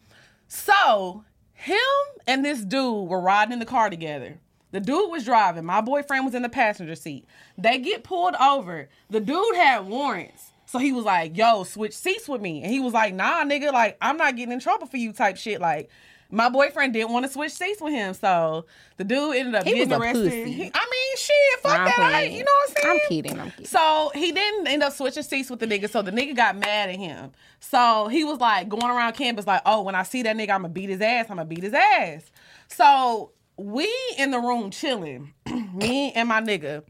[0.49, 1.79] So him
[2.27, 4.39] and this dude were riding in the car together.
[4.73, 5.65] The dude was driving.
[5.65, 7.25] My boyfriend was in the passenger seat.
[7.57, 8.89] They get pulled over.
[9.11, 10.51] The dude had warrants.
[10.67, 12.63] So he was like, yo, switch seats with me.
[12.63, 15.37] And he was like, nah, nigga, like, I'm not getting in trouble for you type
[15.37, 15.61] shit.
[15.61, 15.89] Like,
[16.29, 18.13] my boyfriend didn't want to switch seats with him.
[18.13, 20.49] So the dude ended up He was getting arrested.
[20.49, 21.99] He- I mean, shit, fuck I'm that.
[22.01, 23.01] I, you know what I'm saying?
[23.05, 23.41] I'm kidding.
[23.41, 23.67] I'm kidding.
[23.67, 25.89] So he didn't end up switching seats with the nigga.
[25.89, 27.31] So the nigga got mad at him.
[27.61, 30.63] So he was like going around campus, like, oh, when I see that nigga, I'm
[30.63, 31.27] gonna beat his ass.
[31.31, 32.25] I'm gonna beat his ass.
[32.67, 35.33] So we in the room chilling,
[35.75, 36.83] me and my nigga.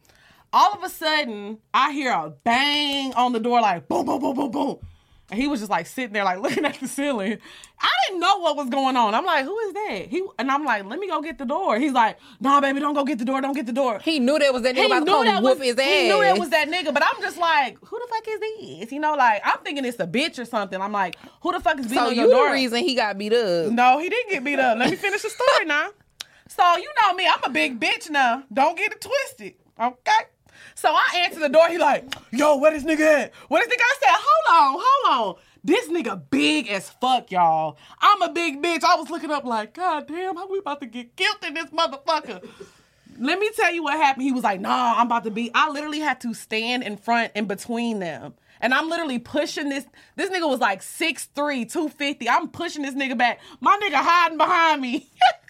[0.53, 4.35] All of a sudden, I hear a bang on the door, like boom, boom, boom,
[4.35, 4.79] boom, boom.
[5.29, 7.39] And he was just like sitting there, like looking at the ceiling.
[7.81, 9.13] I didn't know what was going on.
[9.15, 10.07] I'm like, who is that?
[10.09, 11.79] He and I'm like, let me go get the door.
[11.79, 13.41] He's like, nah, baby, don't go get the door.
[13.41, 15.77] Don't get the door He knew that was that nigga about to come whoop his
[15.77, 15.85] ass.
[15.85, 18.93] he knew it was that nigga, but I'm just like, who the fuck is this?
[18.93, 20.81] You know, like I'm thinking it's a bitch or something.
[20.81, 22.47] I'm like, who the fuck is beating So on you your door?
[22.49, 23.73] the reason he got beat up.
[23.73, 24.79] No, he didn't get beat up.
[24.79, 25.89] Let me finish the story now.
[26.49, 28.45] So you know me, I'm a big bitch now.
[28.53, 30.25] Don't get it twisted, okay?
[30.75, 31.69] So I answer the door.
[31.69, 33.35] He like, yo, where this nigga at?
[33.49, 33.81] Where this nigga?
[33.83, 35.43] I said, hold on, hold on.
[35.65, 37.77] This nigga big as fuck, y'all.
[38.01, 38.85] I'm a big bitch.
[38.85, 41.71] I was looking up like, god damn, how we about to get killed in this
[41.71, 42.47] motherfucker?
[43.19, 44.25] Let me tell you what happened.
[44.25, 45.51] He was like, nah, I'm about to be.
[45.55, 48.35] I literally had to stand in front and between them.
[48.61, 49.87] And I'm literally pushing this.
[50.17, 52.29] This nigga was like 6'3, 250.
[52.29, 53.41] I'm pushing this nigga back.
[53.61, 55.11] My nigga hiding behind me.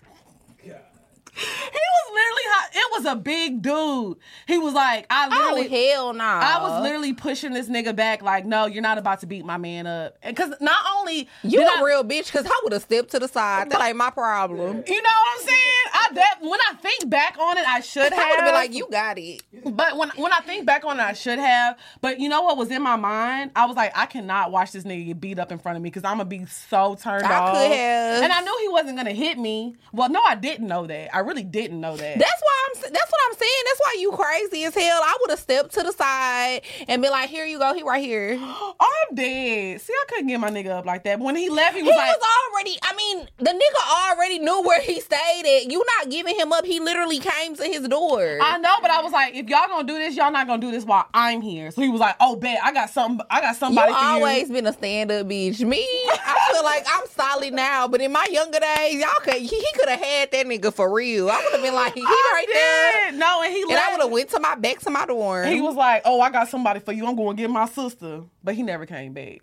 [1.37, 2.70] He was literally hot.
[2.75, 4.16] It was a big dude.
[4.46, 6.25] He was like, I Oh literally hell no.
[6.25, 9.57] I was literally pushing this nigga back, like, no, you're not about to beat my
[9.59, 10.16] man up.
[10.27, 13.29] Because not only You a I- real bitch because I would have stepped to the
[13.29, 13.70] side.
[13.70, 14.83] That ain't my problem.
[14.87, 15.62] you know what I'm saying?
[15.92, 18.55] I that when I think back on it, I should have I would have been
[18.55, 19.42] like, you got it.
[19.64, 21.77] But when when I think back on it, I should have.
[22.01, 23.51] But you know what was in my mind?
[23.57, 25.90] I was like, I cannot watch this nigga get beat up in front of me
[25.90, 27.57] because I'm gonna be so turned I off.
[27.57, 28.22] could have.
[28.22, 29.77] And I knew he wasn't gonna hit me.
[29.92, 31.14] Well, no, I didn't know that.
[31.14, 32.18] I really didn't know that.
[32.18, 32.92] That's why I'm.
[32.92, 33.62] That's what I'm saying.
[33.66, 35.00] That's why you crazy as hell.
[35.02, 37.74] I would have stepped to the side and be like, "Here you go.
[37.74, 39.80] He right here." I'm dead.
[39.80, 41.18] See, I couldn't get my nigga up like that.
[41.18, 42.16] But when he left, he was was, like,
[42.54, 42.78] already.
[42.82, 45.70] I mean, the nigga already knew where he stayed at.
[45.70, 46.64] You not giving him up.
[46.64, 48.38] He literally came to his door.
[48.40, 50.70] I know, but I was like, if y'all gonna do this, y'all not gonna do
[50.70, 51.70] this while I'm here.
[51.70, 53.26] So he was like, oh, bet I got something.
[53.30, 54.54] I got you somebody for always you.
[54.54, 55.60] been a stand up bitch.
[55.66, 59.46] Me, I feel like I'm solid now, but in my younger days, y'all could he,
[59.46, 61.30] he could have had that nigga for real.
[61.30, 63.18] I would have been like, he I right there.
[63.18, 63.95] No, and he and I left.
[63.96, 65.48] Would have went to my back to my dorm.
[65.48, 67.06] He was like, "Oh, I got somebody for you.
[67.06, 69.40] I'm going to get my sister," but he never came back.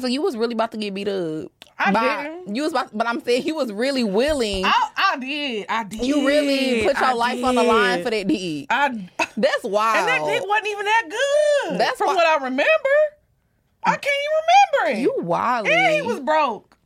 [0.00, 1.50] so you was really about to get beat up.
[1.78, 2.54] I by- didn't.
[2.56, 4.64] You was about, but I'm saying he was really willing.
[4.64, 5.66] I, I did.
[5.68, 6.04] I did.
[6.04, 8.66] you really put your I life on the line for that dick.
[8.70, 8.88] I
[9.36, 9.98] That's wild.
[9.98, 11.80] and that dick wasn't even that good.
[11.80, 12.68] That's from why- what I remember.
[13.86, 15.02] I can't even remember it.
[15.02, 15.68] you wild.
[15.68, 16.76] and he was broke.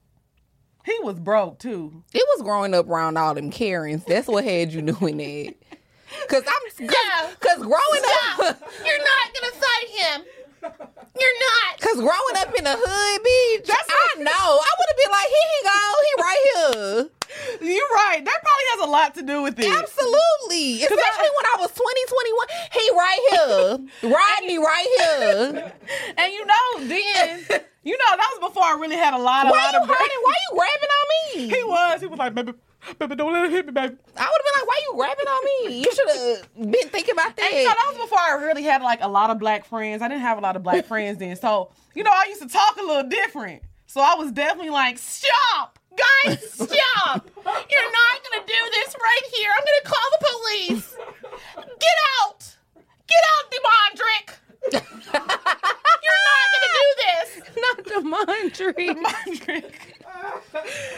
[0.85, 2.03] He was broke too.
[2.15, 4.05] It was growing up around all them Karens.
[4.07, 5.55] That's what had you doing that.
[6.29, 7.31] Cause I'm cause, Yeah.
[7.41, 10.25] cause growing up You're not gonna fight him.
[11.19, 11.81] You're not.
[11.81, 13.67] cause growing up in the hood, bitch.
[13.67, 14.33] That's I know.
[14.33, 17.11] I would have been like, here he go, he right here.
[17.61, 18.25] You're right.
[18.25, 19.67] That probably has a lot to do with it.
[19.67, 20.83] Absolutely.
[20.83, 22.47] Especially when I was 20, 21.
[22.73, 24.11] He right here.
[24.17, 25.73] Rodney right here.
[26.17, 27.45] And you know, then
[27.85, 29.89] you know that was before I really had a lot, a Why lot you of.
[29.89, 30.19] hurting?
[30.23, 31.57] Why you grabbing on me?
[31.57, 32.01] He was.
[32.01, 32.53] He was like, baby,
[32.99, 33.97] baby, don't let it hit me, baby.
[34.17, 35.79] I would have been like, why you grabbing on me?
[35.85, 37.45] You should have been thinking about that.
[37.53, 40.03] And you know, that was before I really had like a lot of black friends.
[40.03, 41.37] I didn't have a lot of black friends then.
[41.37, 43.63] So, you know, I used to talk a little different.
[43.87, 46.69] So I was definitely like, stop, guys, stop.
[47.37, 49.51] You're not going to do this right here.
[49.57, 50.97] I'm going to call the police.
[51.81, 52.57] Get out.
[53.07, 54.29] Get out, Demondrick.
[56.05, 57.29] You're not going to do this.
[57.57, 59.98] Not the Mondrian.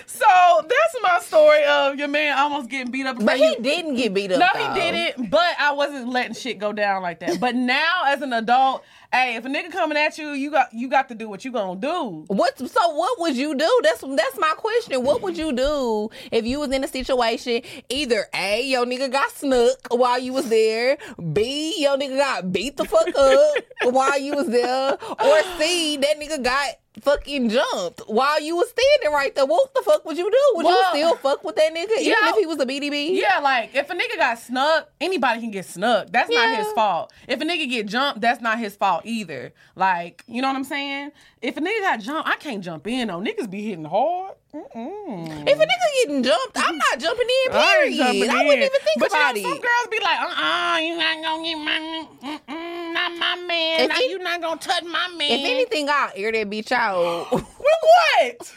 [0.07, 0.27] So
[0.63, 3.25] that's my story of your man almost getting beat up.
[3.25, 4.41] But he didn't get beat up.
[4.41, 4.75] No, though.
[4.75, 5.31] he didn't.
[5.31, 7.41] But I wasn't letting shit go down like that.
[7.41, 10.89] But now, as an adult, hey, if a nigga coming at you, you got you
[10.89, 12.25] got to do what you gonna do.
[12.29, 12.59] What?
[12.59, 13.81] So what would you do?
[13.83, 15.03] That's that's my question.
[15.05, 17.63] What would you do if you was in a situation?
[17.89, 20.99] Either a your nigga got snook while you was there.
[21.33, 24.93] B your nigga got beat the fuck up while you was there.
[24.93, 29.47] Or C that nigga got fucking jumped while you was standing right there.
[29.47, 30.57] What the fuck would you do?
[30.57, 32.31] Would you still fuck with that nigga even yeah.
[32.31, 33.21] if he was a BDB?
[33.21, 36.09] Yeah, like if a nigga got snuck, anybody can get snuck.
[36.11, 37.13] That's not his fault.
[37.29, 39.53] If a nigga get jumped, that's not his fault either.
[39.77, 41.13] Like, you know what I'm saying?
[41.41, 43.21] If a nigga got jumped, I can't jump in though.
[43.21, 44.35] Niggas be hitting hard.
[44.55, 45.49] Mm-mm.
[45.49, 47.53] If a nigga getting jumped, I'm not jumping in.
[47.53, 47.87] I Period.
[47.87, 49.53] ain't jumping I wouldn't even think but about you know, it.
[49.53, 53.89] some girls be like, uh, uh you not gonna get my, mm-mm, not my man.
[53.89, 55.31] Nah, it- you not gonna touch my man.
[55.31, 57.31] If anything, I'll air that bitch out.
[57.33, 58.53] with what?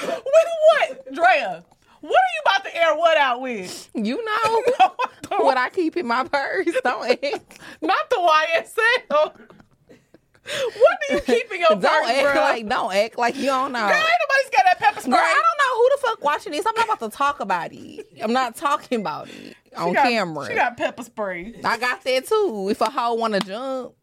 [0.00, 1.64] with what, Drea?
[2.00, 3.90] What are you about to air what out with?
[3.94, 4.62] You know
[5.38, 6.68] what I keep in my purse.
[6.84, 7.06] Don't
[7.82, 8.16] Not the
[9.10, 9.32] YSL.
[10.48, 12.42] What do you keep in your don't purse, act bro?
[12.42, 13.80] like don't act like you don't know.
[13.80, 15.10] Girl, ain't nobody's got that pepper spray.
[15.12, 16.64] Girl, I don't know who the fuck watching this.
[16.66, 18.06] I'm not about to talk about it.
[18.22, 20.46] I'm not talking about it on She got- camera.
[20.46, 21.54] She got pepper spray.
[21.64, 22.68] I got that too.
[22.70, 23.94] If a hoe wanna jump,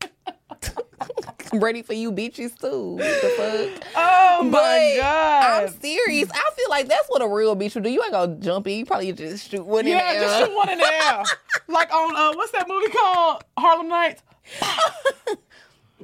[1.52, 2.92] I'm ready for you bitches too.
[2.92, 3.30] What the
[3.78, 3.88] fuck?
[3.96, 5.64] Oh my But god.
[5.64, 6.30] I'm serious.
[6.32, 7.90] I feel like that's what a real bitch would do.
[7.90, 8.80] You ain't gonna jump in.
[8.80, 10.14] You probably just shoot one in the air.
[10.14, 11.24] yeah, just shoot one in the air.
[11.68, 13.44] like on uh, what's that movie called?
[13.58, 14.22] Harlem Nights.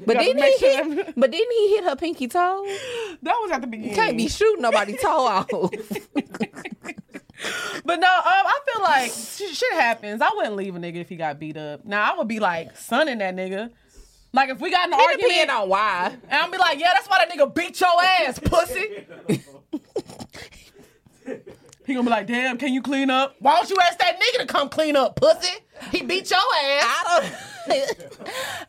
[0.05, 1.05] But Gotta didn't he sure hit?
[1.05, 2.65] that- But didn't he hit her pinky toe?
[3.23, 3.91] That was at the beginning.
[3.91, 5.47] You can't be shooting nobody toe off.
[7.83, 10.21] But no, um, I feel like shit happens.
[10.21, 11.85] I wouldn't leave a nigga if he got beat up.
[11.85, 13.71] Now I would be like sunning that nigga.
[14.33, 16.15] Like if we got an It argument, depend on why.
[16.29, 19.05] and I'm be like, yeah, that's why that nigga beat your ass, pussy.
[21.85, 23.35] he gonna be like, damn, can you clean up?
[23.39, 25.53] Why don't you ask that nigga to come clean up, pussy?
[25.91, 26.83] He beat your ass.
[26.85, 27.35] I don't.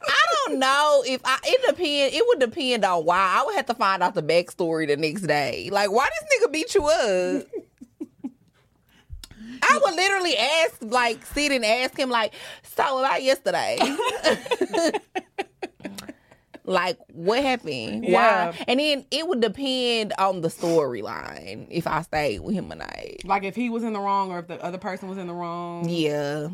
[0.03, 1.39] I don't know if I.
[1.45, 2.15] It depend.
[2.15, 3.39] It would depend on why.
[3.41, 5.69] I would have to find out the backstory the next day.
[5.71, 7.47] Like, why this nigga beat you up?
[9.63, 13.79] I would literally ask, like, sit and ask him, like, so about yesterday.
[16.65, 18.05] like, what happened?
[18.05, 18.51] Yeah.
[18.51, 18.65] Why?
[18.69, 22.97] And then it would depend on the storyline if I stayed with him or not.
[23.25, 25.35] Like if he was in the wrong or if the other person was in the
[25.35, 25.89] wrong.
[25.89, 26.49] Yeah,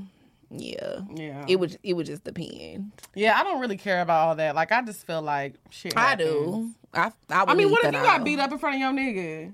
[0.51, 1.01] yeah.
[1.15, 1.45] Yeah.
[1.47, 1.79] It would.
[1.83, 2.93] It would just depend.
[3.15, 4.55] Yeah, I don't really care about all that.
[4.55, 5.97] Like I just feel like shit.
[5.97, 6.71] I do.
[6.95, 7.13] I.
[7.29, 9.53] I, I mean, what if you got beat up in front of your nigga?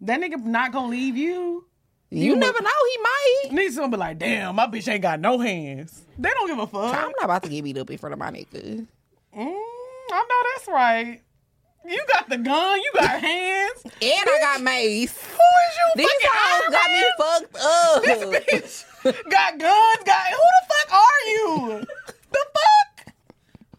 [0.00, 1.66] That nigga not gonna leave you.
[2.12, 2.68] You, You never know.
[2.92, 3.58] He might.
[3.58, 6.02] Niggas gonna be like, damn, my bitch ain't got no hands.
[6.18, 6.94] They don't give a fuck.
[6.94, 8.86] I'm not about to get beat up in front of my nigga.
[9.34, 9.54] Mm,
[10.12, 11.22] I know that's right.
[11.88, 13.82] You got the gun, you got hands.
[13.84, 13.94] And
[14.28, 15.16] I got mace.
[15.24, 18.02] Who is you These hoes got me fucked up.
[18.02, 21.86] This bitch got guns, got who the fuck are you?
[22.30, 23.14] The fuck?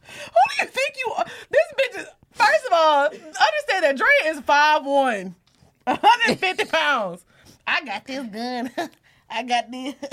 [0.08, 1.26] Who do you think you are?
[1.52, 5.34] This bitch is first of all, understand that Dre is 5'1,
[5.86, 7.26] 150 pounds.
[7.67, 8.71] I got this gun.
[9.30, 9.95] I got this.
[10.02, 10.10] Girl,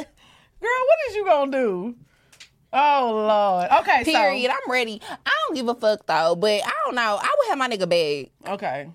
[0.86, 1.94] what is you gonna do?
[2.72, 3.68] Oh Lord.
[3.82, 4.50] Okay, Period.
[4.50, 5.00] I'm ready.
[5.10, 7.18] I don't give a fuck though, but I don't know.
[7.20, 8.30] I would have my nigga bag.
[8.46, 8.88] okay.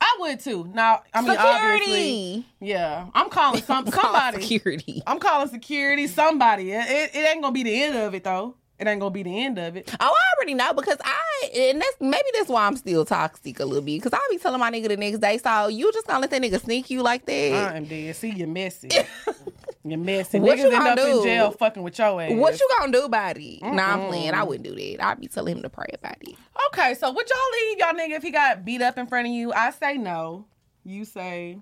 [0.00, 0.70] I would too.
[0.72, 2.46] Now, I mean, obviously, Security.
[2.60, 3.06] yeah.
[3.14, 4.40] I'm calling some somebody.
[4.42, 5.02] Security.
[5.06, 6.70] I'm calling security, somebody.
[6.70, 8.54] It, it, it ain't gonna be the end of it though.
[8.78, 9.92] It ain't gonna be the end of it.
[9.98, 11.16] Oh, I already know because I
[11.54, 14.60] and that's maybe that's why I'm still toxic a little bit because I'll be telling
[14.60, 15.38] my nigga the next day.
[15.38, 17.72] So you just gonna let that nigga sneak you like that?
[17.72, 18.16] I am dead.
[18.16, 18.90] See, you're messy.
[19.84, 20.40] you're messy.
[20.40, 22.32] What Niggas you end up gonna in jail fucking with your ass.
[22.32, 23.62] What you gonna do about it?
[23.62, 24.34] Nah, I'm playing.
[24.34, 25.04] I wouldn't do that.
[25.04, 26.34] I'd be telling him to pray about it.
[26.68, 29.32] Okay, so would y'all leave y'all nigga if he got beat up in front of
[29.32, 29.52] you?
[29.52, 30.46] I say no.
[30.84, 31.58] You say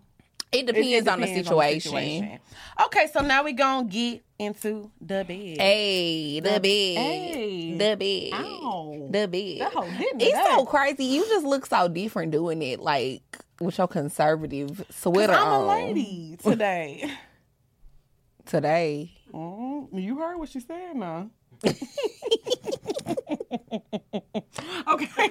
[0.52, 2.38] It it- depends, it on, the situation.
[2.86, 5.56] Okay, so now we gonna get into the bed.
[5.58, 7.72] Hey, the bed, Hey.
[7.72, 9.08] the bed, Ow.
[9.10, 9.60] the bed.
[9.60, 11.04] That it It's so crazy.
[11.04, 13.22] You just look so different doing it, like
[13.60, 15.38] with your conservative sweater on.
[15.46, 17.10] I'm a lady today.
[18.46, 19.10] today.
[19.32, 21.30] Mm, you heard what she said now.
[24.88, 25.30] okay.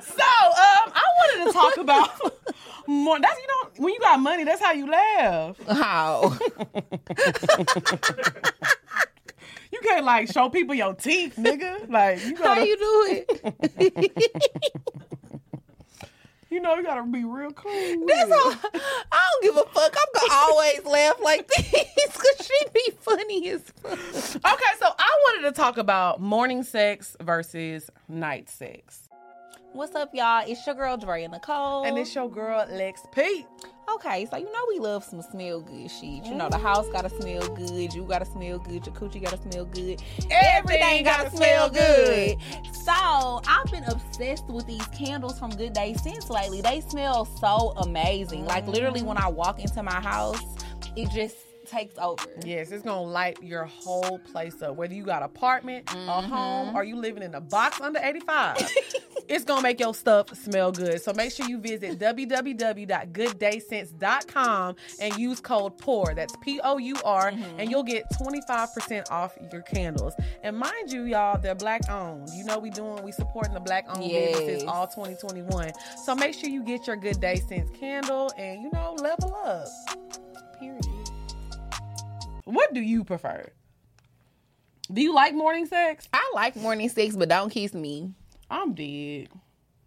[0.00, 2.10] So, um, I wanted to talk about
[2.86, 3.20] more.
[3.20, 5.56] That's you know, when you got money, that's how you laugh.
[5.68, 6.36] How?
[9.72, 11.90] You can't like show people your teeth, nigga.
[11.90, 13.24] Like you How gotta, you do
[13.78, 14.22] it?
[16.56, 17.70] you know, you gotta be real cool.
[17.70, 18.54] with That's all.
[19.12, 19.94] I don't give a fuck.
[19.94, 23.92] I'm gonna always laugh like this because she be funny as fuck.
[23.92, 29.05] Okay, so I wanted to talk about morning sex versus night sex.
[29.76, 30.42] What's up, y'all?
[30.48, 31.84] It's your girl Drea Nicole.
[31.84, 33.44] And it's your girl Lex P.
[33.92, 36.24] Okay, so you know we love some smell good shit.
[36.24, 36.66] You know the mm-hmm.
[36.66, 41.28] house gotta smell good, you gotta smell good, your coochie gotta smell good, everything gotta
[41.28, 42.38] smell good.
[42.72, 46.62] So I've been obsessed with these candles from Good Day Scents lately.
[46.62, 48.46] They smell so amazing.
[48.46, 50.40] Like literally, when I walk into my house,
[50.96, 51.36] it just
[51.68, 52.24] takes over.
[52.44, 54.76] Yes, it's gonna light your whole place up.
[54.76, 56.30] Whether you got apartment, a mm-hmm.
[56.30, 58.70] home, or you living in a box under 85.
[59.28, 61.00] it's gonna make your stuff smell good.
[61.02, 66.14] So make sure you visit www.gooddayscents.com and use code POUR.
[66.14, 67.60] That's P-O-U-R, mm-hmm.
[67.60, 70.14] and you'll get 25% off your candles.
[70.42, 72.28] And mind you, y'all, they're black owned.
[72.34, 75.72] You know we doing we supporting the black owned businesses all 2021.
[76.04, 79.66] So make sure you get your Good Day Scents candle and you know level up.
[80.58, 80.85] Period.
[82.46, 83.46] What do you prefer?
[84.92, 86.08] Do you like morning sex?
[86.12, 88.12] I like morning sex, but don't kiss me.
[88.48, 89.28] I'm dead.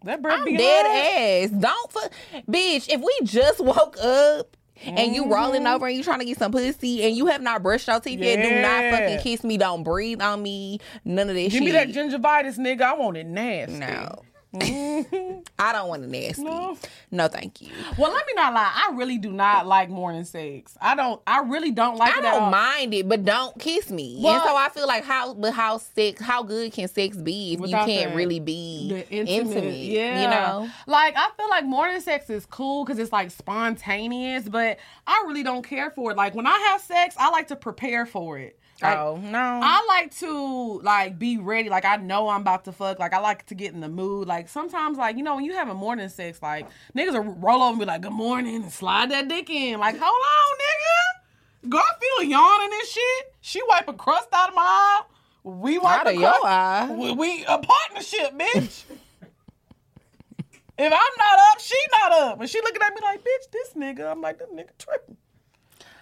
[0.04, 1.50] That breath I'm be dead ass.
[1.50, 2.12] Don't fuck,
[2.48, 2.88] bitch.
[2.88, 5.74] If we just woke up and you rolling Mm-hmm.
[5.74, 8.20] over and you trying to get some pussy and you have not brushed your teeth
[8.20, 9.56] yet, do not fucking kiss me.
[9.58, 10.80] Don't breathe on me.
[11.04, 11.62] None of that Give shit.
[11.62, 12.82] me that gingivitis, nigga.
[12.82, 13.78] I want it nasty.
[13.78, 14.22] no.
[15.58, 16.42] I don't want it nasty.
[16.42, 16.76] No.
[17.12, 17.68] No, thank you.
[17.96, 18.72] Well, let me not lie.
[18.74, 20.76] I really do not like morning sex.
[20.80, 21.20] I don't.
[21.26, 24.18] I really don't like I it don't mind it, but don't kiss me.
[24.20, 27.54] Well- and so I feel like how, but how sex, how good can sex be
[27.54, 29.28] if you can't the- really be intimate?
[29.28, 30.22] intimate, yeah.
[30.22, 30.70] you know.
[30.86, 35.42] like I feel like morning sex is cool because it's like spontaneous, but I really
[35.42, 36.16] don't care for it.
[36.16, 38.58] Like when I have sex, I like to prepare for it.
[38.82, 41.68] Like, oh no, I like to like be ready.
[41.68, 42.98] Like I know I'm about to fuck.
[42.98, 44.26] Like I like to get in the mood.
[44.26, 46.66] Like sometimes, like you know, when you have a morning sex, like
[46.96, 49.78] niggas will roll over and be like, "Good morning," and slide that dick in.
[49.80, 51.70] Like, hold on, nigga.
[51.70, 53.34] Girl, I feel a yawn in this shit.
[53.40, 55.02] She wipe a crust out of my eye.
[55.42, 56.88] We wipe out of your eye.
[56.90, 58.84] We, we a partnership, bitch.
[60.78, 62.40] if I'm not up, she not up.
[62.40, 64.10] And she looking at me like, bitch, this nigga.
[64.10, 65.16] I'm like, this nigga tripping.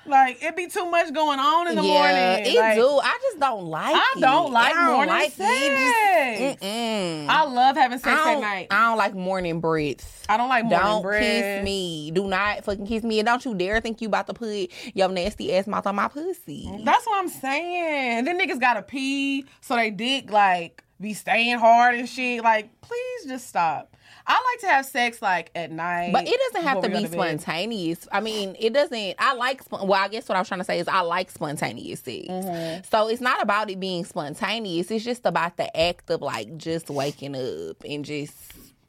[0.09, 2.47] Like it be too much going on in the yeah, morning.
[2.55, 2.99] it Like, do.
[2.99, 3.95] I just don't like.
[3.95, 4.21] I it.
[4.21, 6.59] don't like I don't morning like sex.
[6.61, 6.63] Just.
[6.63, 8.69] I love having sex at night.
[8.71, 10.25] I don't like morning breaths.
[10.29, 11.23] I don't like morning Don't breath.
[11.23, 12.11] kiss me.
[12.11, 13.21] Do not fucking kiss me.
[13.21, 16.09] And don't you dare think you about to put your nasty ass mouth on my
[16.09, 16.71] pussy.
[16.85, 18.25] That's what I'm saying.
[18.25, 22.43] Then niggas gotta pee, so they dick like be staying hard and shit.
[22.43, 23.95] Like, please just stop.
[24.27, 26.13] I like to have sex like at night.
[26.13, 27.13] But it doesn't have to be bed.
[27.13, 28.07] spontaneous.
[28.13, 29.15] I mean, it doesn't.
[29.19, 29.63] I like.
[29.71, 32.29] Well, I guess what I was trying to say is I like spontaneous sex.
[32.29, 32.83] Mm-hmm.
[32.91, 34.91] So it's not about it being spontaneous.
[34.91, 38.35] It's just about the act of like just waking up and just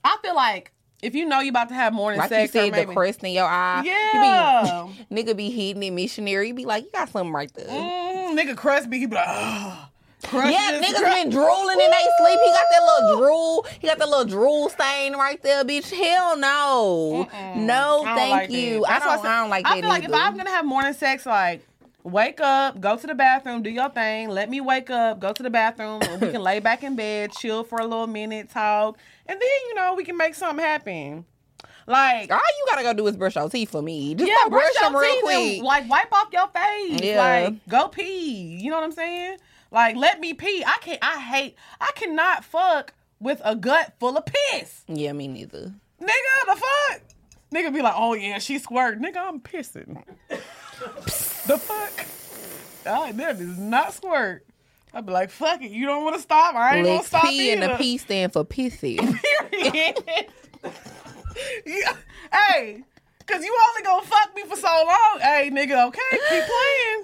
[0.03, 2.71] I feel like if you know you about to have morning like sex, you said,
[2.71, 3.83] maybe, the crust in your eye.
[3.85, 4.87] Yeah.
[5.09, 6.49] Be, nigga be hitting it missionary.
[6.49, 7.67] You be like, you got something right there.
[7.67, 9.89] Mm, nigga crust be, he be like, oh,
[10.23, 12.39] Yeah, niggas been drooling in they sleep.
[12.43, 13.65] He got that little drool.
[13.79, 15.89] He got that little drool stain right there, bitch.
[15.89, 18.81] Hell no, no, I don't thank like you.
[18.81, 19.01] that.
[19.01, 19.21] I don't.
[19.21, 20.13] said- I don't like I that feel like if.
[20.13, 21.65] I'm gonna have morning sex, like
[22.03, 24.29] wake up, go to the bathroom, do your thing.
[24.29, 27.63] Let me wake up, go to the bathroom, we can lay back in bed, chill
[27.63, 31.25] for a little minute, talk, and then you know we can make something happen.
[31.87, 34.13] Like All you gotta go do is brush your teeth for me.
[34.15, 35.35] Just yeah, brush them your real teeth quick.
[35.57, 36.99] and like wipe off your face.
[37.01, 37.19] Yeah.
[37.45, 38.59] Like go pee.
[38.61, 39.37] You know what I'm saying?
[39.71, 40.63] Like let me pee.
[40.65, 40.99] I can't.
[41.01, 41.55] I hate.
[41.79, 44.83] I cannot fuck with a gut full of piss.
[44.87, 45.73] yeah, me neither.
[46.01, 47.01] Nigga, the fuck?
[47.53, 49.01] Nigga be like, oh yeah, she squirt.
[49.01, 50.01] Nigga, I'm pissing.
[50.29, 52.05] the fuck?
[52.85, 54.45] Oh, that is not squirt.
[54.93, 55.71] I'd be like, fuck it.
[55.71, 56.55] You don't want to stop?
[56.55, 57.75] I ain't gonna stop P and the.
[57.75, 58.97] P stand for pissy.
[59.51, 59.95] Period.
[61.65, 61.95] yeah.
[62.31, 62.83] Hey,
[63.29, 65.19] cause you only gonna fuck me for so long.
[65.21, 67.03] Hey, nigga, okay, keep playing.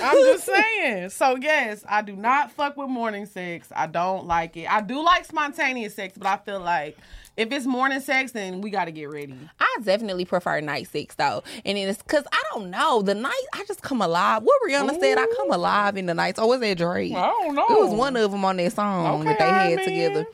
[0.02, 1.10] I'm just saying.
[1.10, 3.68] So yes, I do not fuck with morning sex.
[3.74, 4.70] I don't like it.
[4.70, 6.96] I do like spontaneous sex, but I feel like
[7.36, 9.34] if it's morning sex, then we got to get ready.
[9.60, 13.44] I definitely prefer night sex though, and it's because I don't know the night.
[13.54, 14.42] I just come alive.
[14.42, 16.38] What Rihanna said, I come alive in the nights.
[16.38, 17.12] Oh, or was that Drake?
[17.14, 17.66] I don't know.
[17.68, 20.26] It was one of them on that song that Okay, they I had mean- together.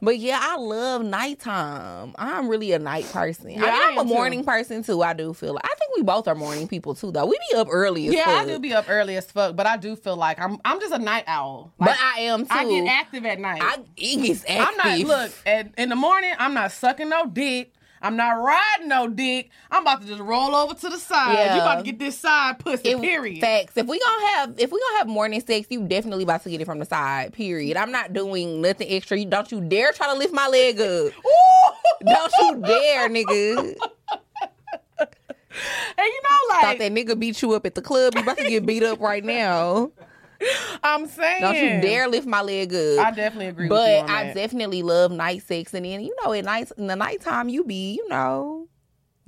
[0.00, 2.14] But yeah, I love nighttime.
[2.18, 3.50] I'm really a night person.
[3.50, 4.14] Yeah, I mean, I I'm a am too.
[4.14, 5.02] morning person too.
[5.02, 7.26] I do feel like I think we both are morning people too, though.
[7.26, 8.42] We be up early as Yeah, fuck.
[8.42, 10.94] I do be up early as fuck, but I do feel like I'm I'm just
[10.94, 11.72] a night owl.
[11.78, 12.48] but I am too.
[12.50, 13.60] I get active at night.
[13.62, 14.66] I it gets active.
[14.84, 16.32] I'm not look at, in the morning.
[16.38, 17.72] I'm not sucking no dick.
[18.02, 19.50] I'm not riding no dick.
[19.70, 21.34] I'm about to just roll over to the side.
[21.34, 21.54] Yeah.
[21.56, 22.90] You about to get this side pussy.
[22.90, 23.40] It- period.
[23.40, 23.72] Facts.
[23.76, 26.60] If we gonna have if we gonna have morning sex, you definitely about to get
[26.60, 27.32] it from the side.
[27.32, 27.76] Period.
[27.76, 29.18] I'm not doing nothing extra.
[29.18, 31.12] You don't you dare try to lift my leg up.
[32.04, 33.76] don't you dare, nigga.
[35.50, 38.14] And you know, Thought like that nigga beat you up at the club.
[38.14, 39.90] You about to get beat up right now.
[40.82, 41.40] I'm saying.
[41.40, 43.06] Don't you dare lift my leg up.
[43.06, 44.34] I definitely agree with you but I that.
[44.34, 47.94] definitely love night sex, and then you know, at night in the nighttime, you be
[47.94, 48.68] you know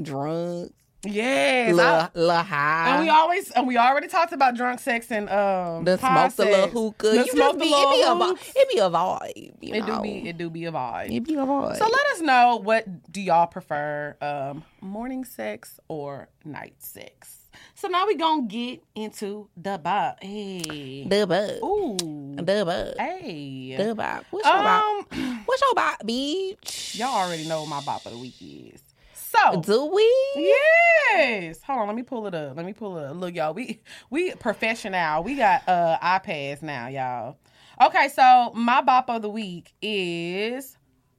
[0.00, 0.72] drunk,
[1.04, 1.74] yes.
[1.74, 2.90] la, little high.
[2.90, 6.44] and we always and we already talked about drunk sex and um the smoke the
[6.44, 7.10] little hookah.
[7.10, 8.60] The you smoke be, the it be a.
[8.60, 9.54] It be a vibe.
[9.60, 11.14] It do be it do be a vibe.
[11.14, 11.76] It be a vibe.
[11.76, 17.39] So let us know what do y'all prefer, um, morning sex or night sex.
[17.80, 20.22] So now we gonna get into the bop.
[20.22, 21.62] Hey, Dub up.
[21.64, 22.98] ooh, Dub up.
[22.98, 23.74] hey.
[23.74, 24.26] Dub up.
[24.28, 24.84] What's your bop?
[24.84, 26.94] Um, What's your bop, bitch?
[26.98, 28.82] y'all already know what my bop of the week is.
[29.14, 30.02] So Do we?
[30.36, 31.62] Yes.
[31.62, 32.54] Hold on, let me pull it up.
[32.54, 33.16] Let me pull it up.
[33.16, 35.22] Look, y'all, we we professional.
[35.22, 37.38] We got uh iPads now, y'all.
[37.80, 40.76] Okay, so my bop of the week is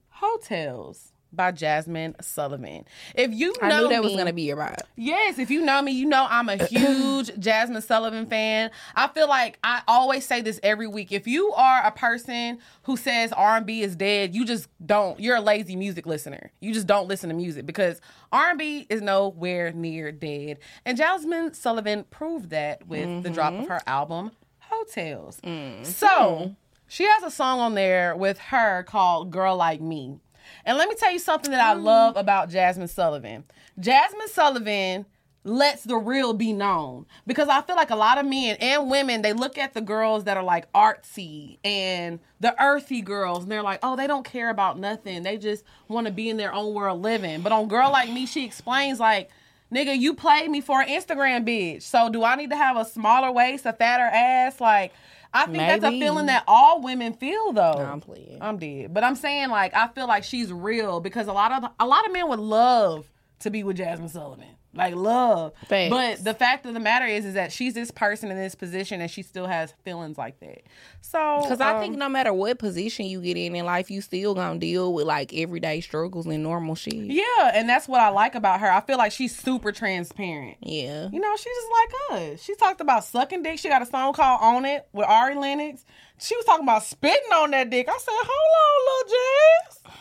[0.09, 2.85] Heaux Tales by Jazmine Sullivan.
[3.15, 4.81] If you know I knew that me, was gonna be your bop.
[4.95, 8.71] Yes, if you know me, you know I'm a huge Jazmine Sullivan fan.
[8.95, 11.11] I feel like I always say this every week.
[11.11, 15.19] If you are a person who says R&B is dead, you just don't.
[15.19, 16.51] You're a lazy music listener.
[16.59, 18.01] You just don't listen to music because
[18.31, 20.59] R&B is nowhere near dead.
[20.85, 23.33] And Jazmine Sullivan proved that with the mm-hmm.
[23.33, 25.39] drop of her album Heaux Tales.
[25.43, 25.83] Mm-hmm.
[25.83, 26.55] So,
[26.87, 30.19] she has a song on there with her called Girl Like Me.
[30.65, 33.43] And let me tell you something that I love about Jazmine Sullivan.
[33.79, 35.05] Jazmine Sullivan
[35.43, 39.23] lets the real be known because I feel like a lot of men and women
[39.23, 43.63] they look at the girls that are like artsy and the earthy girls and they're
[43.63, 45.23] like, "Oh, they don't care about nothing.
[45.23, 48.25] They just want to be in their own world living." But on Girl Like Me,
[48.27, 49.31] she explains like
[49.73, 51.83] Nigga, you played me for an Instagram bitch.
[51.83, 54.59] So do I need to have a smaller waist, a fatter ass?
[54.59, 54.91] Like,
[55.33, 57.73] I think that's a feeling that all women feel though.
[57.73, 58.37] Nah, I'm playing.
[58.41, 58.93] I'm dead.
[58.93, 62.05] But I'm saying like I feel like she's real because a lot of a lot
[62.05, 63.09] of men would love
[63.39, 64.45] to be with Jazmine Sullivan.
[64.73, 65.53] Like love.
[65.67, 65.89] Facts.
[65.89, 69.01] But the fact of the matter is is that she's this person in this position
[69.01, 70.61] and she still has feelings like that.
[71.01, 73.99] So Because I um, think no matter what position you get in in life, you
[73.99, 76.93] still gonna deal with like everyday struggles and normal shit.
[76.93, 78.71] Yeah, and that's what I like about her.
[78.71, 80.57] I feel like she's super transparent.
[80.61, 81.09] Yeah.
[81.11, 82.41] You know, she's just like us.
[82.41, 83.59] She talked about sucking dick.
[83.59, 85.83] She got a song called On It with Ari Lennox.
[86.17, 87.89] She was talking about spitting on that dick.
[87.89, 88.29] I said, hold
[88.61, 90.00] on, little Jazz.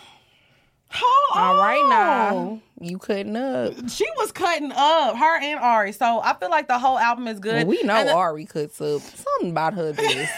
[0.93, 1.57] Hold on.
[1.57, 3.74] All right now, you cutting up.
[3.88, 5.93] She was cutting up, her and Ari.
[5.93, 7.66] So I feel like the whole album is good.
[7.66, 9.01] Well, we know the- Ari cuts up.
[9.03, 10.32] Something about her just.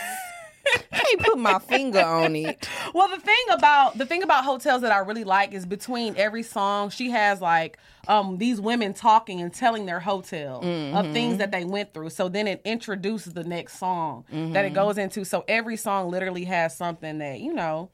[0.92, 2.68] I ain't put my finger on it.
[2.94, 6.14] Well, the thing about the thing about Heaux Tales that I really like is between
[6.16, 10.58] every song, she has like um these women talking and telling their hotel
[10.94, 12.10] of things that they went through.
[12.10, 15.24] So then it introduces the next song that it goes into.
[15.24, 17.90] So every song literally has something that you know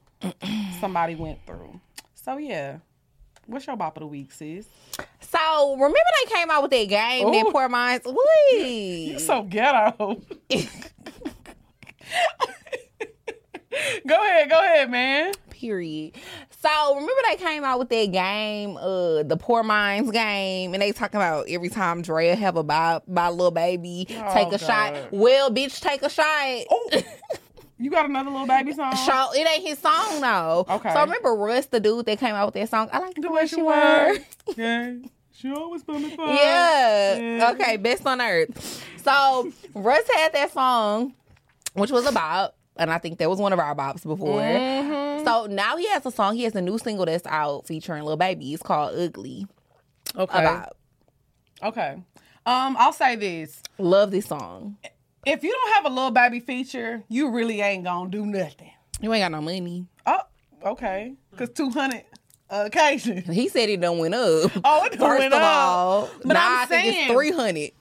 [0.79, 1.79] somebody went through.
[2.23, 2.79] So yeah,
[3.45, 4.65] what's your bop of the week, sis?
[5.21, 8.05] So remember they came out with that game, that Pour Minds.
[8.51, 9.19] Wait.
[9.19, 10.21] So ghetto.
[14.07, 15.31] go ahead, go ahead, man.
[15.49, 16.15] Period.
[16.61, 20.91] So remember they came out with that game, uh, the Pour Minds game, and they
[20.91, 24.59] talking about every time Drea have a by by Lil Baby, take a God.
[24.59, 25.13] shot.
[25.13, 26.65] Well, bitch, take a shot.
[27.79, 28.93] You got another Lil Baby song?
[28.95, 30.65] So it ain't his song though.
[30.69, 30.91] Okay.
[30.93, 32.89] So remember Russ, the dude that came out with that song.
[32.91, 34.19] I like the, The way way she works.
[34.47, 34.57] works.
[34.57, 34.93] Yeah.
[35.31, 36.19] She always put me first.
[36.41, 37.17] Yeah.
[37.17, 37.51] Yeah.
[37.51, 38.83] Okay, best on earth.
[39.03, 41.13] So Russ had that song,
[41.73, 44.41] which was about, and I think that was one of our bops before.
[44.41, 45.23] Mm-hmm.
[45.25, 46.35] So now he has a song.
[46.35, 48.53] He has a new single that's out featuring Lil Baby.
[48.53, 49.47] It's called Ugly.
[50.17, 50.39] Okay.
[50.39, 50.75] About
[51.63, 51.91] Okay.
[52.45, 53.61] Um, I'll say this.
[53.77, 54.75] love this song.
[55.25, 58.71] If you don't have a Lil Baby feature, you really ain't gonna do nothing.
[59.01, 59.85] You ain't got no money.
[60.05, 60.19] Oh,
[60.65, 61.13] okay.
[61.37, 62.03] Cause two hundred
[62.49, 63.21] occasion.
[63.23, 64.51] He said it done went up.
[64.63, 65.43] Oh, it done First went of up.
[65.43, 67.71] all, But now I'm I think saying- it's three hundred.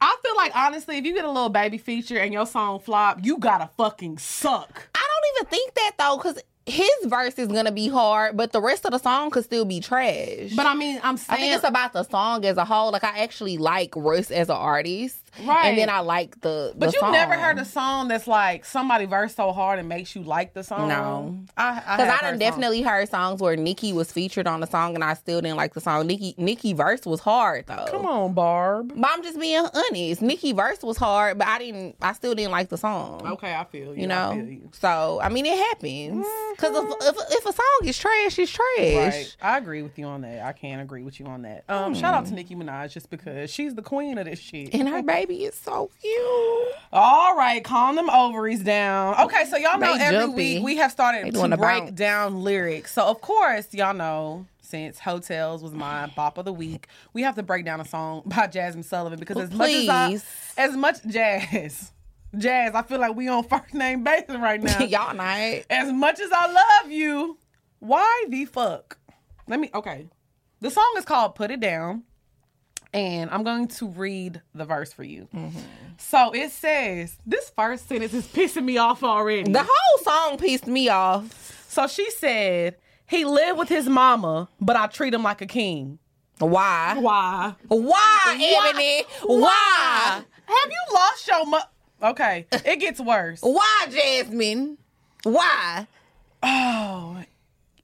[0.00, 3.18] I feel like honestly, if you get a Lil Baby feature and your song flop,
[3.22, 4.88] you gotta fucking suck.
[4.94, 8.60] I don't even think that though, because his verse is gonna be hard, but the
[8.60, 10.52] rest of the song could still be trash.
[10.54, 12.92] But I mean, I'm I saying think it's about the song as a whole.
[12.92, 15.66] Like I actually like Russ as an artist, Right.
[15.66, 16.72] And then I like the.
[16.76, 17.12] But you song.
[17.12, 20.62] never heard a song that's like somebody verse so hard and makes you like the
[20.64, 20.88] song.
[20.88, 21.38] No.
[21.56, 22.38] I Because I, I, done heard songs.
[22.38, 25.74] definitely heard songs where Nicki was featured on the song and I still didn't like
[25.74, 26.06] the song.
[26.06, 27.86] Nicki Nicki verse was hard though.
[27.90, 28.92] Come on, Barb.
[28.96, 30.22] But I'm just being honest.
[30.22, 31.96] Nicki verse was hard, but I didn't.
[32.00, 33.26] I still didn't like the song.
[33.26, 34.02] Okay, I feel you.
[34.02, 34.32] You know.
[34.32, 34.70] you.
[34.72, 36.26] So I mean, it happens.
[36.52, 38.64] Because if, if if a song is trash, it's trash.
[38.78, 39.36] Right.
[39.42, 40.44] I agree with you on that.
[40.44, 41.64] I can't agree with you on that.
[41.68, 44.74] Um, shout out to Nicki Minaj just because she's the queen of this shit.
[44.74, 46.74] And her baby is so cute.
[46.92, 49.14] All right, calm them ovaries down.
[49.20, 50.54] Okay, so y'all know They every jumpy.
[50.56, 51.90] week we have started to break bounce.
[51.92, 52.92] down lyrics.
[52.92, 57.22] So of course, y'all know since Heaux Tales was my bop of the week, we
[57.22, 60.18] have to break down a song by Jazmine Sullivan because as much as I,
[60.56, 61.92] as much jazz.
[62.36, 64.78] Jazz, I feel like we on first name basis right now.
[64.80, 65.38] Y'all not.
[65.70, 66.52] As much as I
[66.82, 67.38] love you,
[67.78, 68.98] why the fuck?
[69.46, 70.08] Let me okay.
[70.60, 72.02] The song is called Put It Down.
[72.94, 75.28] And I'm going to read the verse for you.
[75.34, 75.58] Mm-hmm.
[75.98, 79.52] So it says, this first sentence is pissing me off already.
[79.52, 81.66] The whole song pissed me off.
[81.68, 82.76] so she said,
[83.06, 85.98] he lived with his mama, but I treat him like a king.
[86.38, 86.94] Why?
[86.98, 87.54] Why?
[87.68, 89.02] Why, Ebony?
[89.22, 90.22] Why?
[90.46, 91.58] Have you lost your mu-
[92.10, 93.40] Okay, it gets worse.
[93.42, 94.76] Why, Jazmine?
[95.24, 95.86] Why?
[96.42, 97.22] Oh,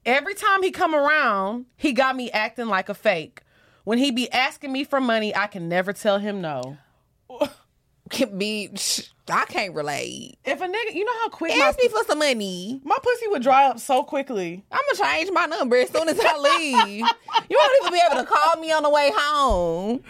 [0.05, 3.41] every time he come around, he got me acting like a fake.
[3.85, 6.77] When he be asking me for money, I can never tell him no.
[8.09, 8.69] Can be.
[9.27, 10.37] I can't relate.
[10.45, 12.79] If a nigga, you know how quick my, Ask me for some money.
[12.83, 14.63] my pussy would dry up so quickly.
[14.71, 17.07] I'm gonna change my number as soon as I leave.
[17.49, 20.03] you won't even be able to call me on the way home.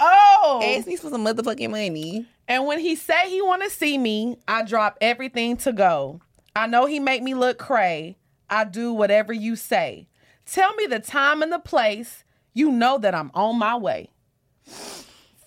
[0.00, 2.26] Oh, Ask me for some motherfucking money.
[2.48, 6.20] and when he say he want to see me, I drop everything to go.
[6.56, 8.16] I know he make me look cray.
[8.48, 10.08] I do whatever you say.
[10.46, 12.24] Tell me the time and the place.
[12.54, 14.10] You know that I'm on my way.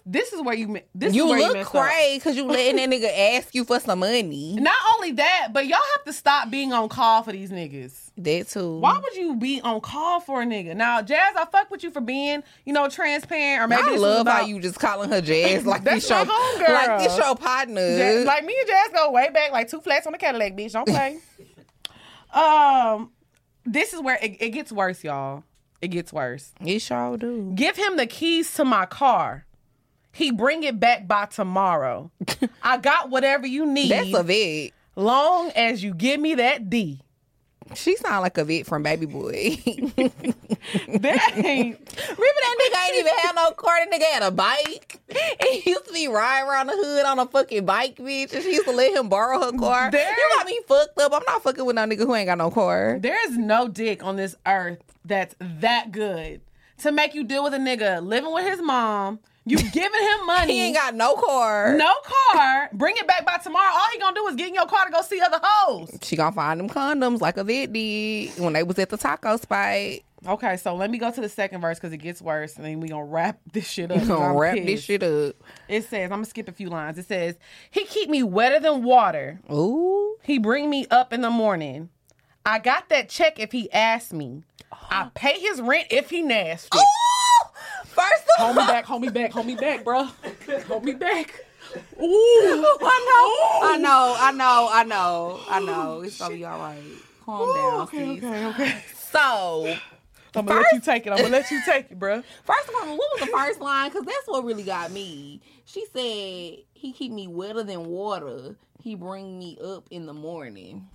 [0.08, 0.80] This is where you.
[0.94, 1.72] This You is where you look up.
[1.72, 4.54] cray because you letting that nigga ask you for some money.
[4.60, 8.12] Not only that, but y'all have to stop being on call for these niggas.
[8.18, 8.78] That too.
[8.78, 10.76] Why would you be on call for a nigga?
[10.76, 14.28] Now, Jazz, I fuck with you for being, you know, transparent or maybe I love
[14.28, 16.70] how you just calling her Jazz like That's this show, homegirl.
[16.70, 17.98] like this show partner.
[17.98, 20.74] Jazz- like me and Jazz go way back, like two flats on the Cadillac, bitch.
[20.74, 21.18] Don't play.
[22.40, 23.10] um,
[23.66, 25.44] this is where it, it gets worse, y'all.
[25.86, 26.52] It gets worse.
[26.66, 27.52] it sure do.
[27.54, 29.46] Give him the keys to my car.
[30.12, 32.10] He bring it back by tomorrow.
[32.64, 33.92] I got whatever you need.
[33.92, 34.72] That's Yvette.
[34.96, 37.02] long as you give me that D.
[37.74, 39.58] She sound like Yvette from Baby Boy.
[40.88, 41.78] That ain't.
[41.78, 43.76] Remember that nigga ain't even had no car.
[43.80, 45.00] That nigga had a bike.
[45.42, 48.34] He used to be riding around the hood on a fucking bike, bitch.
[48.34, 49.92] And she used to let him borrow her car.
[49.92, 51.14] There- You got me fucked up.
[51.14, 52.98] I'm not fucking with no nigga who ain't got no car.
[53.00, 56.42] There's no dick on this earth that's that good
[56.80, 59.20] to make you deal with a nigga living with his mom.
[59.46, 60.54] You giving him money.
[60.54, 61.76] He ain't got no car.
[61.78, 61.94] no
[62.34, 62.70] car.
[62.74, 63.72] Bring it back by tomorrow.
[63.74, 65.98] All he gonna do is get in your car to go see other hoes.
[66.02, 70.00] She gonna find them condoms like Yvette did when they was at the taco spot.
[70.28, 72.80] Okay, so let me go to the second verse because it gets worse, and then
[72.80, 74.00] we gonna wrap this shit up.
[74.00, 75.36] 'cause Gonna I'm wrap this shit up.
[75.68, 76.98] It says, I'm gonna skip a few lines.
[76.98, 77.36] It says,
[77.70, 79.40] he keep me wetter than water.
[79.52, 80.16] Ooh.
[80.24, 81.90] He bring me up in the morning.
[82.44, 84.42] I got that check if he asked me.
[84.72, 86.76] I pay his rent if he nasty.
[86.76, 86.82] Ooh!
[87.96, 90.08] First of all, Hold me back, hold me back, hold me back, bro.
[90.68, 91.34] Hold me back.
[92.00, 92.04] Ooh.
[92.04, 96.02] I know, I know, I know, I know, I know.
[96.02, 96.98] It's gonna be all right.
[97.26, 98.24] Calm down, Okay, sis.
[98.24, 98.84] okay, okay.
[99.12, 99.78] So,
[100.36, 101.12] I'm gonna let you take it.
[101.12, 102.22] I'm gonna let you take it, bro.
[102.44, 103.90] first of all, what was the first line?
[103.90, 105.42] Because that's what really got me.
[105.64, 108.58] She said, "He keep me wetter than water.
[108.82, 110.88] He bring me up in the morning."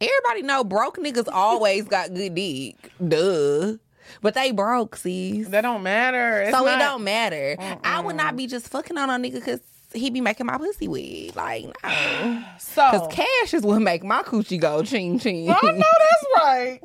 [0.00, 2.90] Everybody know broke niggas always got good dick.
[3.06, 3.74] Duh.
[4.20, 5.48] But they broke, sis.
[5.48, 6.42] That don't matter.
[6.42, 7.56] It's so not- it don't matter.
[7.84, 9.60] I would not be just fucking on a nigga because
[9.92, 11.36] he be making my pussy wet.
[11.36, 12.44] Like, no.
[12.58, 15.48] So Because cash is what make my coochie go ching ching.
[15.50, 16.80] I know that's right.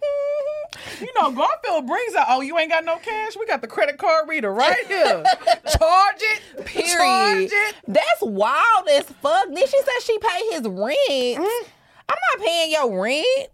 [1.00, 3.34] you know, Garfield brings out, oh, you ain't got no cash?
[3.40, 5.24] We got the credit card reader right here.
[5.78, 6.66] Charge it.
[6.66, 6.90] Period.
[6.98, 7.76] Charge it.
[7.88, 9.46] That's wild as fuck.
[9.48, 10.98] Then she said she pay his rent.
[11.10, 11.70] Mm-hmm.
[12.10, 13.50] I'm not paying your rent.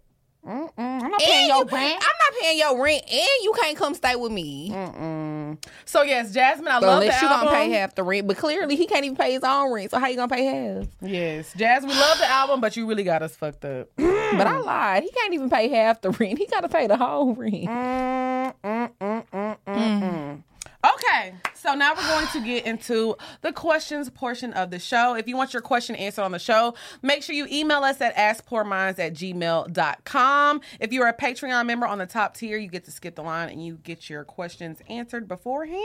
[0.46, 1.94] Mm-mm, I'm not And paying your you- rent.
[2.02, 4.70] I'm not paying your rent, and you can't come stay with me.
[4.70, 5.58] Mm-mm.
[5.84, 7.48] So yes, Jazmine, I love Unless the you album.
[7.48, 9.90] gonna pay half the rent, but clearly he can't even pay his own rent.
[9.92, 10.86] So how you gonna pay half?
[11.00, 13.88] Yes, Jazz, we love the album, but you really got us fucked up.
[14.32, 15.02] But I lied.
[15.02, 16.38] He can't even pay half the rent.
[16.38, 17.52] He gotta pay the whole rent.
[17.66, 20.42] Mm, mm, mm, mm, mm, mm.
[20.84, 25.14] Okay, so now we're going to get into the questions portion of the show.
[25.14, 28.16] If you want your question answered on the show, make sure you email us at
[28.16, 30.60] askpourminds at gmail.com.
[30.80, 33.48] If you're a Patreon member on the top tier, you get to skip the line
[33.48, 35.78] and you get your questions answered beforehand.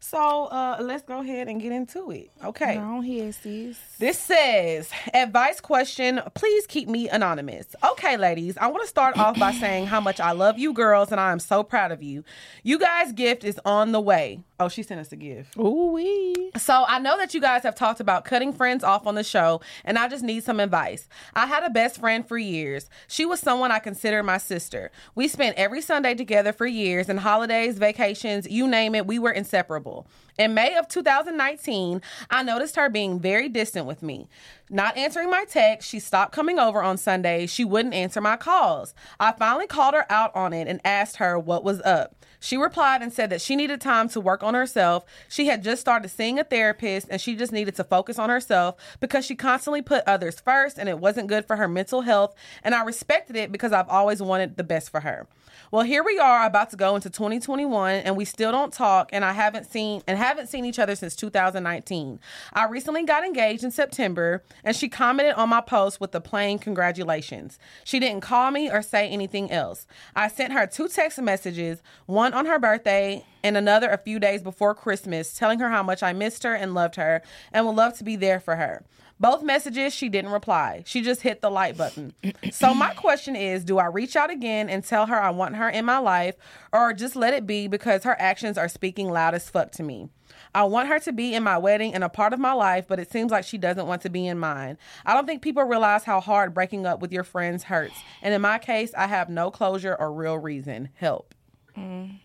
[0.00, 2.32] So uh, let's go ahead and get into it.
[2.44, 2.74] Okay.
[2.74, 3.78] Go ahead, sis.
[4.00, 7.76] This says, advice question, please keep me anonymous.
[7.92, 11.12] Okay, ladies, I want to start off by saying how much I love you girls
[11.12, 12.24] and I am so proud of you.
[12.64, 14.23] You guys' gift is on the way.
[14.60, 15.56] Oh, she sent us a gift.
[15.58, 16.50] Ooh wee.
[16.56, 19.60] So I know that you guys have talked about cutting friends off on the show,
[19.84, 21.08] and I just need some advice.
[21.34, 22.88] I had a best friend for years.
[23.08, 24.90] She was someone I consider my sister.
[25.14, 29.32] We spent every Sunday together for years, and holidays, vacations, you name it, we were
[29.32, 30.06] inseparable.
[30.36, 34.28] In May of 2019, I noticed her being very distant with me.
[34.68, 37.50] Not answering my text, she stopped coming over on Sundays.
[37.50, 38.94] She wouldn't answer my calls.
[39.20, 42.16] I finally called her out on it and asked her what was up.
[42.44, 45.06] She replied and said that she needed time to work on herself.
[45.30, 48.76] She had just started seeing a therapist and she just needed to focus on herself
[49.00, 52.34] because she constantly put others first and it wasn't good for her mental health.
[52.62, 55.26] And I respected it because I've always wanted the best for her.
[55.70, 59.24] Well, here we are about to go into 2021 and we still don't talk and
[59.24, 62.20] I haven't seen and haven't seen each other since 2019.
[62.52, 66.58] I recently got engaged in September and she commented on my post with the plain
[66.58, 67.58] congratulations.
[67.84, 69.86] She didn't call me or say anything else.
[70.14, 74.42] I sent her two text messages, one on her birthday and another a few days
[74.42, 77.22] before Christmas, telling her how much I missed her and loved her
[77.52, 78.84] and would love to be there for her.
[79.20, 80.82] Both messages, she didn't reply.
[80.86, 82.14] She just hit the like button.
[82.50, 85.68] so, my question is do I reach out again and tell her I want her
[85.68, 86.34] in my life,
[86.72, 90.08] or just let it be because her actions are speaking loud as fuck to me?
[90.54, 92.98] I want her to be in my wedding and a part of my life, but
[92.98, 94.78] it seems like she doesn't want to be in mine.
[95.04, 97.94] I don't think people realize how hard breaking up with your friends hurts.
[98.22, 100.90] And in my case, I have no closure or real reason.
[100.94, 101.34] Help.
[101.76, 102.20] Mm.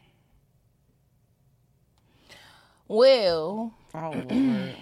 [2.90, 4.28] Well, Oh, Lord.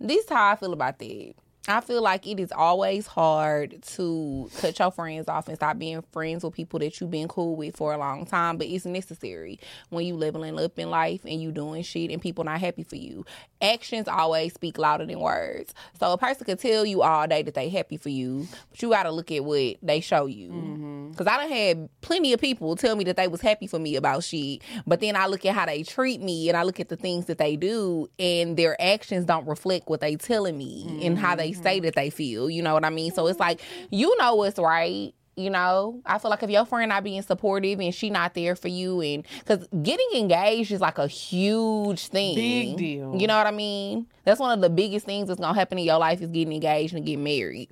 [0.00, 1.34] this is how I feel about that.
[1.68, 6.02] I feel like it is always hard to cut your friends off and stop being
[6.10, 9.60] friends with people that you've been cool with for a long time, but it's necessary
[9.90, 12.96] when you leveling up in life and you doing shit and people not happy for
[12.96, 13.26] you.
[13.60, 15.74] Actions always speak louder than words.
[15.98, 18.88] So a person could tell you all day that they happy for you, but you
[18.88, 20.48] got to look at what they show you.
[20.48, 21.12] Mm-hmm.
[21.12, 23.96] Cause I done had plenty of people tell me that they was happy for me
[23.96, 26.88] about shit, but then I look at how they treat me and I look at
[26.88, 31.18] the things that they do, and their actions don't reflect what they telling me and
[31.18, 31.86] how they say mm-hmm.
[31.86, 32.50] that they feel.
[32.50, 33.12] You know what I mean?
[33.12, 35.14] So it's like you know what's right.
[35.36, 38.54] You know, I feel like if your friend not being supportive and she not there
[38.54, 43.16] for you, and because getting engaged is like a huge thing, Big deal.
[43.16, 44.06] You know what I mean?
[44.24, 46.94] That's one of the biggest things that's gonna happen in your life is getting engaged
[46.94, 47.70] and getting married.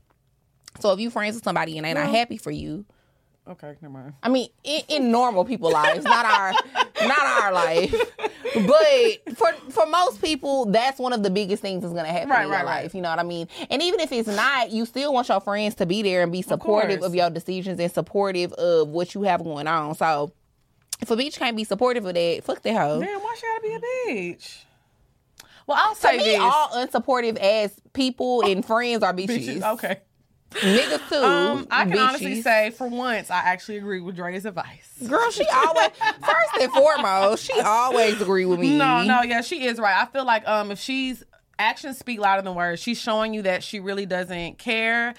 [0.80, 2.86] So if you friends with somebody and they not happy for you,
[3.48, 4.12] Okay, never mind.
[4.22, 6.52] I mean, in, in normal people lives, not our,
[7.06, 7.94] not our life,
[8.54, 12.42] but for for most people, that's one of the biggest things that's gonna happen Right,
[12.42, 12.82] in your right, right.
[12.84, 12.94] life.
[12.94, 13.48] You know what I mean?
[13.70, 16.42] And even if it's not, you still want your friends to be there and be
[16.42, 17.08] supportive course.
[17.08, 19.94] of, your decisions and supportive of what you have going on.
[19.94, 20.32] So,
[21.00, 23.00] if a bitch can't be supportive of that, fuck that hoe.
[23.00, 24.58] Damn, why she gotta be a bitch?
[25.66, 26.40] Well, I'll To say me, this.
[26.40, 29.58] all unsupportive ass people and friends are bitches.
[29.60, 30.00] Bitches, Okay.
[30.52, 31.16] Niggas too.
[31.16, 34.88] Um, I can honestly say, for once, I actually agree with Dre's advice.
[35.06, 38.76] Girl, she always first and foremost, she always agree with me.
[38.76, 40.00] No, no, yeah, she is right.
[40.00, 41.22] I feel like um, if she's
[41.58, 45.14] actions speak louder than words, she's showing you that she really doesn't care.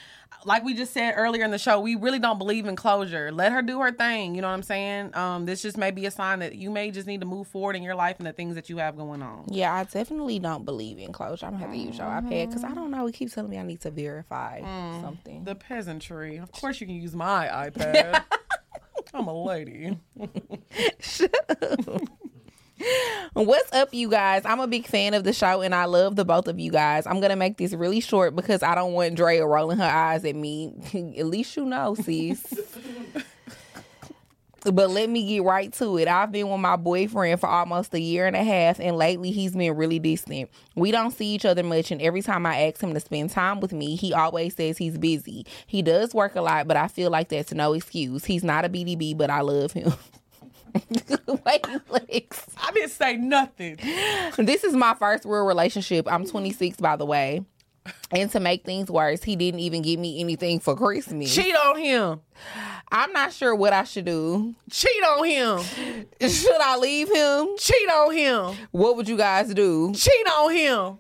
[0.46, 3.32] Like we just said earlier in the show, we really don't believe in closure.
[3.32, 4.36] Let her do her thing.
[4.36, 5.16] You know what I'm saying?
[5.16, 7.76] Um, this just may be a sign that you may just need to move forward
[7.76, 9.46] in your life and the things that you have going on.
[9.50, 11.46] Yeah, I definitely don't believe in closure.
[11.46, 13.06] I'm gonna have to use your iPad because I don't know.
[13.08, 14.62] It keeps telling me I need to verify
[15.02, 15.44] something.
[15.44, 16.38] The peasantry.
[16.38, 18.24] Of course, you can use my iPad.
[19.14, 19.98] I'm a lady.
[23.34, 24.44] What's up, you guys?
[24.46, 27.06] I'm a big fan of the show and I love the both of you guys.
[27.06, 30.36] I'm gonna make this really short because I don't want Drea rolling her eyes at
[30.36, 30.74] me.
[31.18, 32.46] at least you know, sis.
[34.64, 36.08] But let me get right to it.
[36.08, 39.56] I've been with my boyfriend for almost a year and a half, and lately he's
[39.56, 40.50] been really distant.
[40.76, 43.62] We don't see each other much, and every time I ask him to spend time
[43.62, 45.46] with me, he always says he's busy.
[45.66, 48.26] He does work a lot, but I feel like that's no excuse.
[48.26, 49.94] He's not a BDB, but I love him.
[51.46, 53.78] I didn't say nothing.
[54.38, 56.12] This is my first real relationship.
[56.12, 57.44] I'm 26, by the way.
[58.12, 61.34] And to make things worse, he didn't even give me anything for Christmas.
[61.34, 62.22] Cheat on him.
[62.92, 64.56] I'm not sure what I should do.
[64.70, 65.60] Cheat on him.
[66.30, 67.56] Should I leave him?
[67.58, 68.68] Cheat on him.
[68.72, 69.94] What would you guys do?
[69.94, 71.00] Cheat on him.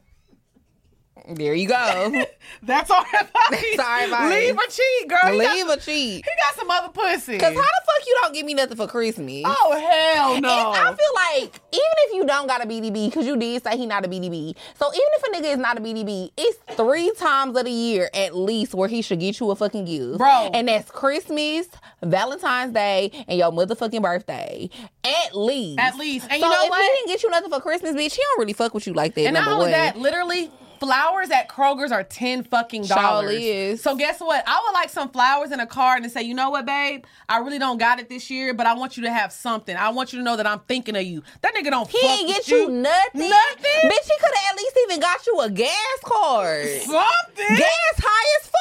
[1.36, 1.76] There you go.
[2.64, 3.30] That's our advice.
[3.76, 4.32] That's our advice.
[4.32, 5.32] Leave or cheat, girl.
[5.32, 6.26] He leave got, or cheat.
[6.26, 7.38] he got some other pussy.
[7.38, 9.44] Cause how the fuck you don't give me nothing for Christmas?
[9.46, 10.74] oh hell no.
[10.74, 13.78] And I feel like even if you don't got a BDB, because you did say
[13.78, 17.12] he not a BDB, so even if a nigga is not a BDB, it's three
[17.18, 20.52] times of the year at least where he should get you a fucking gift, Bro.
[20.54, 21.68] And that's Christmas,
[22.02, 24.70] Valentine's Day, and your motherfucking birthday,
[25.04, 25.80] at least.
[25.80, 26.28] At least.
[26.30, 26.82] And so you know if what?
[26.82, 29.14] he didn't get you nothing for Christmas, bitch, he don't really fuck with you like
[29.16, 29.26] that.
[29.26, 29.72] and not only one.
[29.72, 30.52] that, literally.
[30.80, 33.36] Flowers at Kroger's are ten fucking dollars.
[33.40, 33.82] Is.
[33.82, 34.44] So guess what?
[34.48, 37.04] I would like some flowers in a card and say, you know what, babe?
[37.28, 39.76] I really don't got it this year, but I want you to have something.
[39.76, 41.24] I want you to know that I'm thinking of you.
[41.42, 41.90] That nigga don't.
[41.90, 43.30] He fuck ain't get you nothing.
[43.30, 43.90] Nothing?
[43.90, 46.68] Bitch, he could have at least even got you a gas card.
[46.82, 47.58] Something.
[47.58, 48.52] gas high as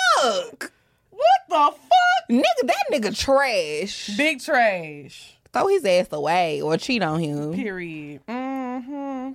[0.50, 0.72] fuck.
[1.10, 2.28] What the fuck?
[2.30, 4.16] Nigga, that nigga trash.
[4.16, 5.36] Big trash.
[5.52, 7.54] Throw his ass away or cheat on him.
[7.54, 8.20] Period.
[8.28, 9.32] hmm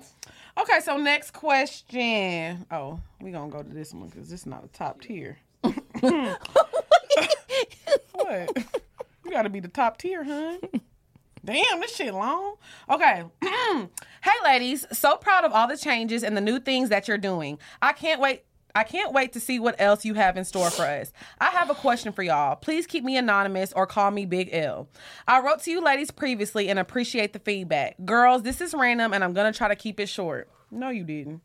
[0.58, 2.66] Okay, so next question.
[2.70, 5.38] Oh, we gonna go to this one because this is not a top tier.
[5.62, 5.78] what?
[8.14, 10.58] You gotta be the top tier, huh?
[11.46, 12.56] Damn, this shit long.
[12.90, 13.24] Okay.
[13.42, 13.88] hey,
[14.44, 14.86] ladies.
[14.92, 17.60] So proud of all the changes and the new things that you're doing.
[17.82, 18.44] I can't wait.
[18.76, 21.14] I can't wait to see what else you have in store for us.
[21.40, 22.56] I have a question for y'all.
[22.56, 24.88] Please keep me anonymous or call me Big L.
[25.28, 27.96] I wrote to you ladies previously and appreciate the feedback.
[28.04, 30.50] Girls, this is random and I'm going to try to keep it short.
[30.72, 31.42] No, you didn't.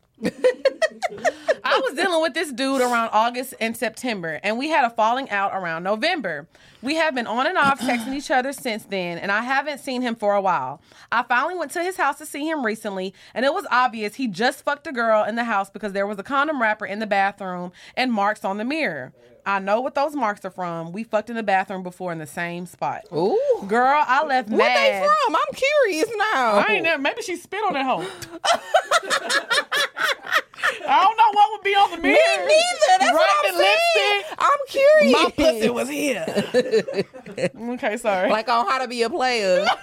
[1.63, 5.29] I was dealing with this dude around August and September, and we had a falling
[5.29, 6.47] out around November.
[6.81, 10.01] We have been on and off texting each other since then, and I haven't seen
[10.01, 10.81] him for a while.
[11.11, 14.27] I finally went to his house to see him recently, and it was obvious he
[14.27, 17.07] just fucked a girl in the house because there was a condom wrapper in the
[17.07, 19.13] bathroom and marks on the mirror.
[19.45, 20.91] I know what those marks are from.
[20.91, 23.01] We fucked in the bathroom before in the same spot.
[23.13, 23.39] Ooh.
[23.67, 25.03] Girl, I left What mad.
[25.03, 25.35] they from?
[25.35, 26.53] I'm curious now.
[26.57, 27.01] I ain't never.
[27.01, 28.05] Maybe she spit on that hoe.
[30.87, 32.15] I don't know what would be on the mirror.
[32.15, 32.99] Me neither.
[32.99, 34.23] That's what I'm Rubbing saying.
[34.37, 35.13] I'm curious.
[35.13, 36.25] My pussy was here.
[37.73, 38.29] okay, sorry.
[38.29, 39.65] like on how to be a player.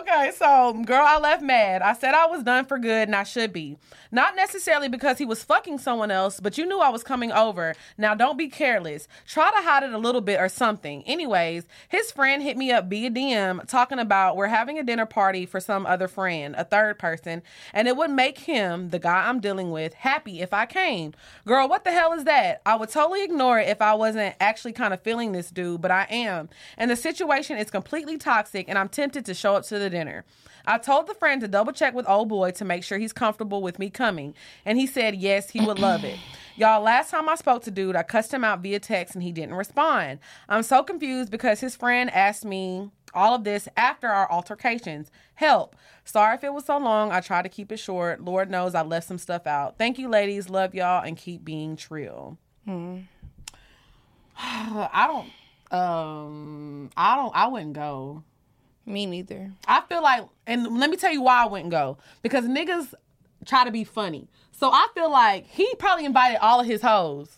[0.00, 1.82] Okay, so girl, I left mad.
[1.82, 3.76] I said I was done for good and I should be.
[4.10, 7.74] Not necessarily because he was fucking someone else, but you knew I was coming over.
[7.98, 9.06] Now don't be careless.
[9.26, 11.02] Try to hide it a little bit or something.
[11.04, 15.46] Anyways, his friend hit me up via DM talking about we're having a dinner party
[15.46, 17.42] for some other friend, a third person,
[17.72, 21.14] and it would make him, the guy I'm dealing with, happy if I came.
[21.46, 22.60] Girl, what the hell is that?
[22.66, 25.90] I would totally ignore it if I wasn't actually kind of feeling this dude, but
[25.90, 26.48] I am.
[26.76, 30.24] And the situation is completely toxic and I'm tempted to show up to the dinner.
[30.66, 33.60] I told the friend to double check with old boy to make sure he's comfortable
[33.60, 34.34] with me coming,
[34.64, 36.18] and he said yes, he would love it.
[36.56, 39.32] Y'all, last time I spoke to dude, I cussed him out via text and he
[39.32, 40.20] didn't respond.
[40.48, 45.10] I'm so confused because his friend asked me all of this after our altercations.
[45.34, 45.74] Help.
[46.04, 47.10] Sorry if it was so long.
[47.10, 48.20] I tried to keep it short.
[48.20, 49.78] Lord knows I left some stuff out.
[49.78, 50.48] Thank you, ladies.
[50.48, 52.38] Love y'all and keep being trill.
[54.38, 58.22] I don't um I don't I wouldn't go.
[58.86, 59.50] Me neither.
[59.66, 61.96] I feel like, and let me tell you why I wouldn't go.
[62.22, 62.92] Because niggas
[63.46, 64.28] try to be funny.
[64.58, 67.28] So I feel like he probably invited all of his hoes.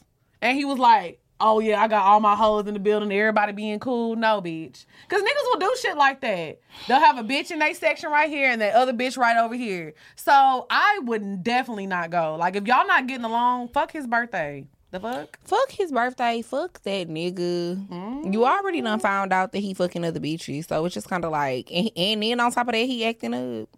[0.42, 3.52] And he was like, oh yeah, I got all my hoes in the building, everybody
[3.52, 4.16] being cool.
[4.16, 4.84] No, bitch.
[5.08, 6.60] Because niggas will do shit like that.
[6.88, 9.54] They'll have a bitch in their section right here and that other bitch right over
[9.54, 9.94] here.
[10.14, 12.36] So I would definitely not go.
[12.36, 14.66] Like, if y'all not getting along, fuck his birthday.
[14.92, 15.38] The fuck?
[15.44, 16.42] Fuck his birthday.
[16.42, 17.86] Fuck that nigga.
[17.88, 18.32] Mm-hmm.
[18.32, 20.68] You already done found out that he fucking other bitches.
[20.68, 23.34] So it's just kind of like, and, and then on top of that, he acting
[23.34, 23.68] up.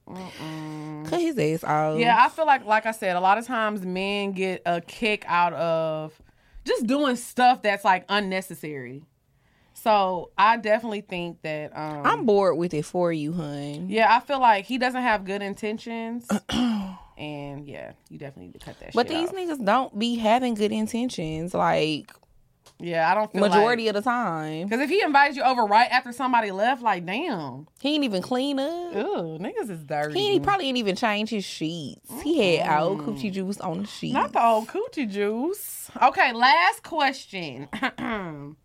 [1.04, 1.98] Cut his ass off.
[1.98, 5.24] Yeah, I feel like, like I said, a lot of times men get a kick
[5.26, 6.20] out of
[6.64, 9.02] just doing stuff that's like unnecessary.
[9.74, 13.88] So I definitely think that, um, I'm bored with it for you, hun.
[13.88, 16.26] yeah, I feel like he doesn't have good intentions,
[17.16, 18.90] and yeah, you definitely need to cut that.
[18.92, 19.36] But these off.
[19.36, 22.12] niggas don't be having good intentions, like
[22.80, 24.66] yeah, I don't feel majority of the time.
[24.68, 28.22] because if he invites you over right after somebody left, like damn, He ain't even
[28.22, 28.94] clean up.
[28.96, 30.18] ooh, niggas is dirty.
[30.18, 32.10] He, probably ain't even change his sheets.
[32.22, 34.14] He had old coochie juice on the sheets.
[34.14, 35.90] Not the old coochie juice.
[36.00, 37.68] Okay, last question.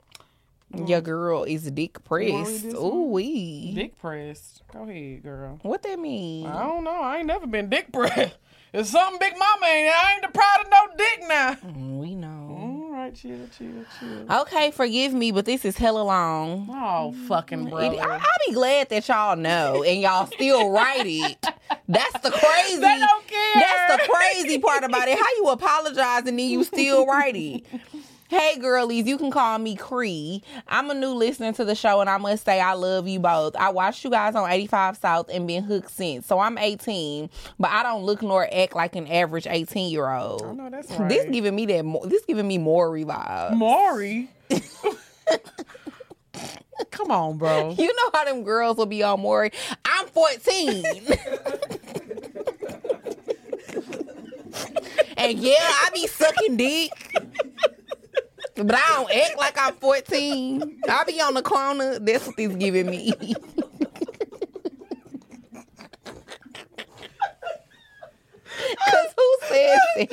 [0.88, 2.66] Your girl is dick pressed.
[2.74, 3.74] Ooh wee.
[3.76, 4.64] Dick pressed.
[4.74, 5.60] Go ahead, girl.
[5.62, 6.48] What that mean?
[6.48, 7.00] I don't know.
[7.00, 8.36] I ain't never been dick pressed.
[8.76, 9.94] It's something Big Mama ain't.
[9.94, 11.54] I ain't the proud of no dick now.
[11.54, 12.53] Mm, We know.
[13.04, 14.32] Right, chill, chill, chill.
[14.44, 16.70] Okay, forgive me, but this is hella long.
[16.72, 18.00] Oh, fucking It, brother.
[18.00, 21.46] I, I be glad that y'all know and y'all still write it.
[21.90, 22.78] That's the crazy.
[22.78, 23.56] They don't care.
[23.56, 25.18] That's the crazy part about it.
[25.20, 27.66] How you apologize and then you still write it.
[28.34, 30.42] Hey girlies, you can call me Cree.
[30.68, 33.56] I'm a new listener to the show and I must say I love you both.
[33.56, 36.26] I watched you guys on 85 South and been hooked since.
[36.26, 37.30] So I'm 18,
[37.60, 40.42] but I don't look nor act like an average 18 year old.
[40.42, 41.08] I know that's right.
[41.08, 41.86] This giving me that.
[42.06, 43.56] This giving me Maury vibes.
[43.56, 44.32] Maury.
[46.90, 47.76] Come on, bro.
[47.78, 49.52] You know how them girls will be on Maury.
[49.86, 50.84] I'm 14.
[55.18, 56.90] and yeah, I be sucking dick.
[58.56, 60.82] But I don't act like I'm 14.
[60.88, 61.98] I be on the corner.
[62.00, 63.14] That's what this giving me.
[68.90, 70.10] Cause who says that?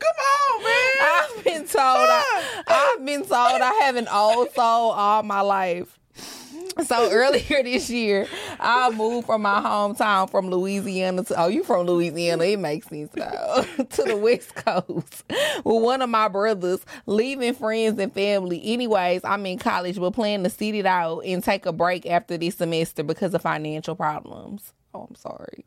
[0.00, 0.92] Come on, man.
[1.02, 5.98] I've been told I, I've been told I have an old soul all my life.
[6.86, 8.26] So earlier this year,
[8.58, 12.44] I moved from my hometown from Louisiana to oh, you from Louisiana?
[12.44, 17.98] It makes sense though to the West Coast with one of my brothers, leaving friends
[17.98, 18.62] and family.
[18.64, 22.38] Anyways, I'm in college, but plan to sit it out and take a break after
[22.38, 24.72] this semester because of financial problems.
[24.94, 25.66] Oh, I'm sorry.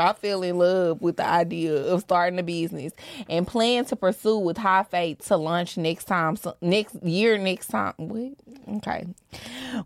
[0.00, 2.92] I fell in love with the idea of starting a business
[3.28, 7.68] and plan to pursue with high faith to launch next time, so, next year, next
[7.68, 7.94] time.
[7.96, 8.32] What?
[8.76, 9.06] Okay.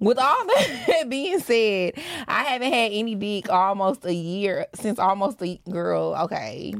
[0.01, 0.47] With all
[0.87, 1.95] that being said,
[2.29, 6.15] I haven't had any dick almost a year since almost a girl.
[6.23, 6.75] Okay,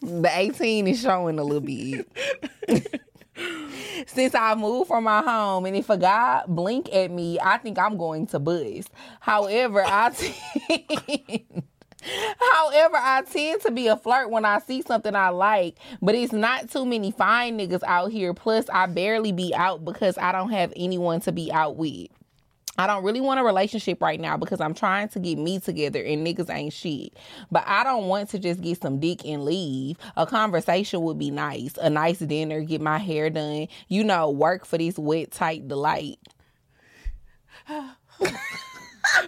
[0.00, 2.06] the eighteen is showing a little bit.
[4.06, 7.78] since I moved from my home, and if a guy blink at me, I think
[7.78, 8.86] I'm going to buzz.
[9.20, 10.10] However, I
[10.68, 11.62] tend,
[12.02, 16.32] however I tend to be a flirt when I see something I like, but it's
[16.32, 18.34] not too many fine niggas out here.
[18.34, 22.08] Plus, I barely be out because I don't have anyone to be out with.
[22.78, 26.02] I don't really want a relationship right now because I'm trying to get me together
[26.02, 27.12] and niggas ain't shit.
[27.50, 29.98] But I don't want to just get some dick and leave.
[30.16, 31.76] A conversation would be nice.
[31.76, 36.18] A nice dinner, get my hair done, you know, work for this wet, tight delight.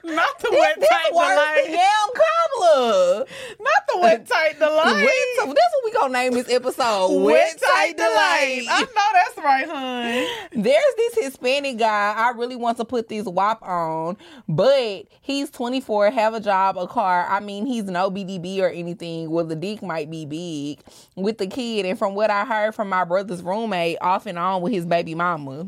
[0.05, 1.70] Not the wet This tight worse than delight.
[1.70, 3.26] yam cobbler.
[3.61, 4.95] Not the wet tight delight.
[5.05, 7.22] Wet, this what we gonna name this episode.
[7.22, 8.66] Wet tight delight.
[8.70, 10.62] I know that's right, hun.
[10.62, 14.16] There's this Hispanic guy I really want to put this WAP on,
[14.49, 17.26] but he's 24, have a job, a car.
[17.28, 19.30] I mean, he's no BDB or anything.
[19.30, 20.80] Well, the dick might be big
[21.16, 21.87] with the kid.
[21.87, 25.14] And from what I heard from my brother's roommate, off and on with his baby
[25.14, 25.66] mama.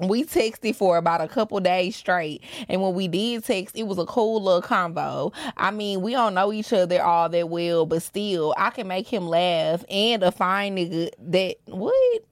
[0.00, 3.98] We texted for about a couple days straight, and when we did text, it was
[3.98, 5.34] a cool little convo.
[5.56, 9.08] I mean, we don't know each other all that well, but still, I can make
[9.08, 12.22] him laugh, and a fine nigga that what?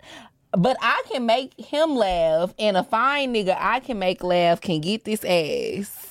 [0.53, 4.81] But I can make him laugh, and a fine nigga I can make laugh can
[4.81, 6.06] get this ass.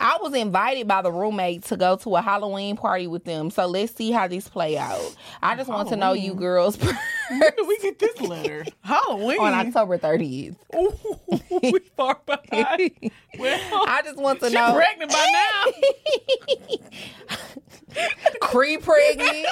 [0.00, 3.66] I was invited by the roommate to go to a Halloween party with them, so
[3.66, 5.14] let's see how this play out.
[5.42, 6.78] I just want to know you girls
[7.30, 8.64] Where did we get this letter?
[8.82, 9.40] Halloween.
[9.40, 10.56] on October 30th.
[10.74, 10.94] Ooh,
[11.62, 12.90] we far behind.
[13.38, 14.74] Well, I just want to she know.
[14.74, 16.76] pregnant by now.
[18.40, 19.46] Cree pregnant.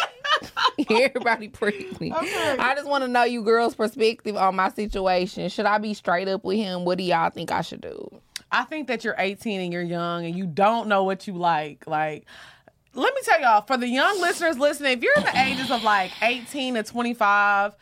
[0.90, 2.14] Everybody pregnant.
[2.14, 2.56] Okay.
[2.58, 5.48] I just want to know you girls' perspective on my situation.
[5.48, 6.84] Should I be straight up with him?
[6.84, 8.20] What do y'all think I should do?
[8.52, 11.86] I think that you're 18 and you're young and you don't know what you like.
[11.86, 12.24] Like,
[12.94, 15.82] let me tell y'all, for the young listeners listening, if you're in the ages of
[15.82, 17.76] like 18 to 25, s-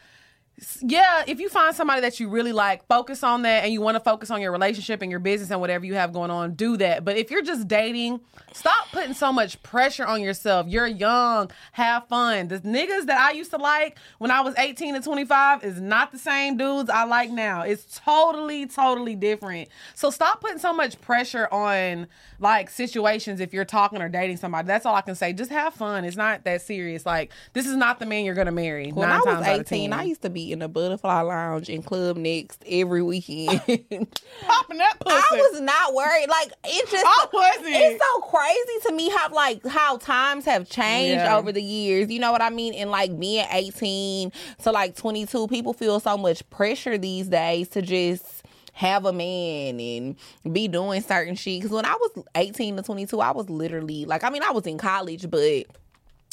[0.81, 3.97] yeah, if you find somebody that you really like, focus on that and you want
[3.97, 6.77] to focus on your relationship and your business and whatever you have going on, do
[6.77, 7.05] that.
[7.05, 8.21] But if you're just dating,
[8.53, 10.69] stop putting so much pressure on yourself.
[10.69, 12.49] You're young, have fun.
[12.49, 16.13] The niggas that I used to like when I was 18 to 25 is not
[16.13, 17.63] the same dudes I like now.
[17.63, 19.69] It's totally, totally different.
[19.95, 22.07] So stop putting so much pressure on
[22.39, 24.67] like situations if you're talking or dating somebody.
[24.67, 25.33] That's all I can say.
[25.33, 26.05] Just have fun.
[26.05, 27.05] It's not that serious.
[27.05, 28.93] Like this is not the man you're gonna marry.
[28.93, 31.69] When I was times out of 18, I used to be in the Butterfly Lounge
[31.69, 33.61] in Club Next every weekend.
[33.67, 35.17] popping pussy.
[35.17, 36.29] I was not worried.
[36.29, 37.67] Like it just I wasn't.
[37.69, 41.37] It's so crazy to me how like how times have changed Yeah.
[41.37, 42.11] over the years.
[42.11, 42.75] You know what I mean?
[42.75, 44.33] And like being 18
[44.65, 48.43] to like 22, people feel so much pressure these days to just
[48.73, 50.17] have a man and
[50.53, 51.61] be doing certain shit.
[51.63, 54.67] Because when I was 18 to 22, I was literally like, I mean, I was
[54.67, 55.65] in college, but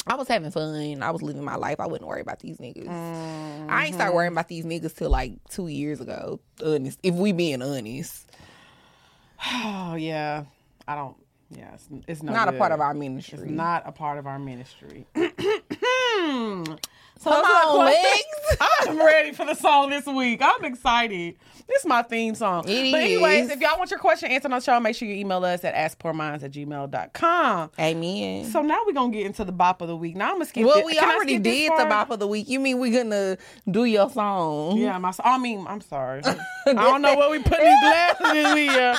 [0.08, 1.04] I was having fun.
[1.04, 1.80] I was living my life.
[1.80, 2.88] I wouldn't worry about these niggas.
[2.90, 4.16] I ain't start mm-hmm.
[4.16, 6.40] worrying about these niggas till like two years ago.
[6.64, 8.32] Honest, if we being honest,
[9.50, 10.46] Oh yeah,
[10.88, 11.16] I don't.
[11.50, 13.40] Yeah, it's, it's no not a part of our ministry.
[13.40, 15.06] It's not a part of our ministry.
[17.22, 17.86] so Come those are the on.
[17.86, 18.24] Lex.
[18.88, 20.42] I'm ready for the song this week.
[20.44, 21.36] I'm excited.
[21.68, 22.68] This is my theme song.
[22.68, 23.52] It but anyways, is.
[23.52, 25.76] if y'all want your question answered on the show, make sure you email us at
[25.76, 27.72] askpourminds at gmail.com.
[27.80, 28.46] Amen.
[28.46, 30.16] So now we're gonna get into the bop of the week.
[30.16, 30.66] Now I'm gonna skip.
[30.66, 32.50] well, we can already skip did the bop of the week.
[32.50, 33.38] You mean we're gonna
[33.70, 34.80] do your song?
[34.80, 35.14] Yeah, my.
[35.24, 36.24] I mean, I'm sorry.
[36.66, 38.98] I don't know what we put in these glasses in here.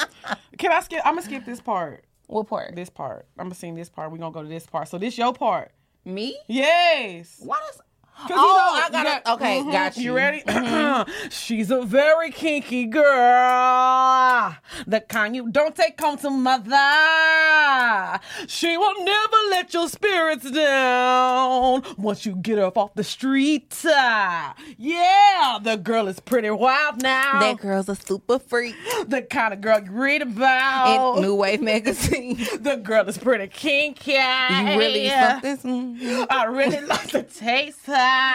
[0.59, 1.01] Can I skip?
[1.05, 2.05] I'm gonna skip this part.
[2.29, 2.77] What part?
[2.77, 3.27] This part.
[3.37, 4.13] I'm gonna sing this part.
[4.13, 4.87] We're gonna go to this part.
[4.89, 5.73] So this your part.
[6.05, 6.37] Me?
[6.49, 7.37] Yes.
[7.41, 7.81] What is?
[8.23, 9.23] 'Cause you Oh, know, I got it.
[9.33, 9.73] Okay, mhm.
[9.73, 10.03] got you.
[10.03, 10.43] You ready?
[11.31, 14.57] She's a very kinky girl.
[14.87, 18.21] The kind you don't take home to mother.
[18.47, 23.75] She will never let your spirits down once you get her up off the street.
[23.87, 27.41] Ah, Yeah, the girl is pretty wild now.
[27.41, 28.75] That girl's a super freak.
[29.07, 31.17] the kind of girl you read about.
[31.17, 32.37] In New Wave magazine.
[32.61, 34.13] the girl is pretty kinky.
[34.13, 35.57] You really something?
[35.63, 36.27] Mm.
[36.31, 37.93] I really like to taste her.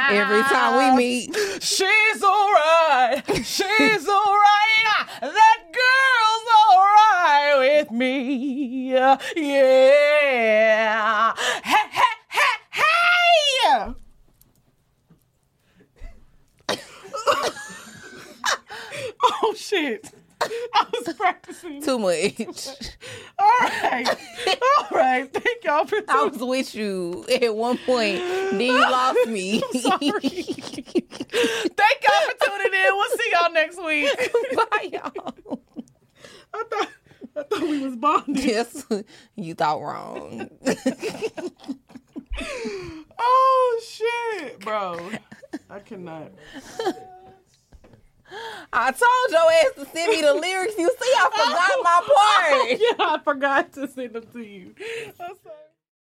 [0.09, 1.35] Every time we meet.
[1.61, 3.23] She's alright.
[3.43, 5.07] She's alright.
[5.21, 8.91] That girl's alright with me.
[8.91, 9.17] Yeah.
[11.63, 13.93] Hey, hey, hey, hey.
[19.23, 20.11] oh shit.
[20.41, 21.81] I was practicing.
[21.81, 22.39] Too much.
[23.39, 23.47] All
[23.83, 24.07] right.
[24.07, 25.31] All right.
[25.33, 28.19] Thank y'all for I was with you at one point.
[28.19, 29.59] Then you lost me.
[29.81, 30.09] Sorry.
[30.19, 30.21] Thank
[32.03, 32.91] y'all for tuning in.
[32.91, 34.31] We'll see y'all next week.
[34.71, 35.59] Bye, y'all.
[36.53, 36.89] I thought
[37.35, 38.43] I thought we was bonded.
[38.43, 38.85] Yes,
[39.35, 40.49] you thought wrong.
[43.19, 45.09] Oh shit, bro.
[45.69, 46.31] I cannot.
[48.73, 50.75] I told your ass to send me the lyrics.
[50.77, 52.79] You see, I forgot my oh, part.
[52.79, 54.75] yeah, I forgot to send them to you.
[55.19, 55.55] I'm sorry.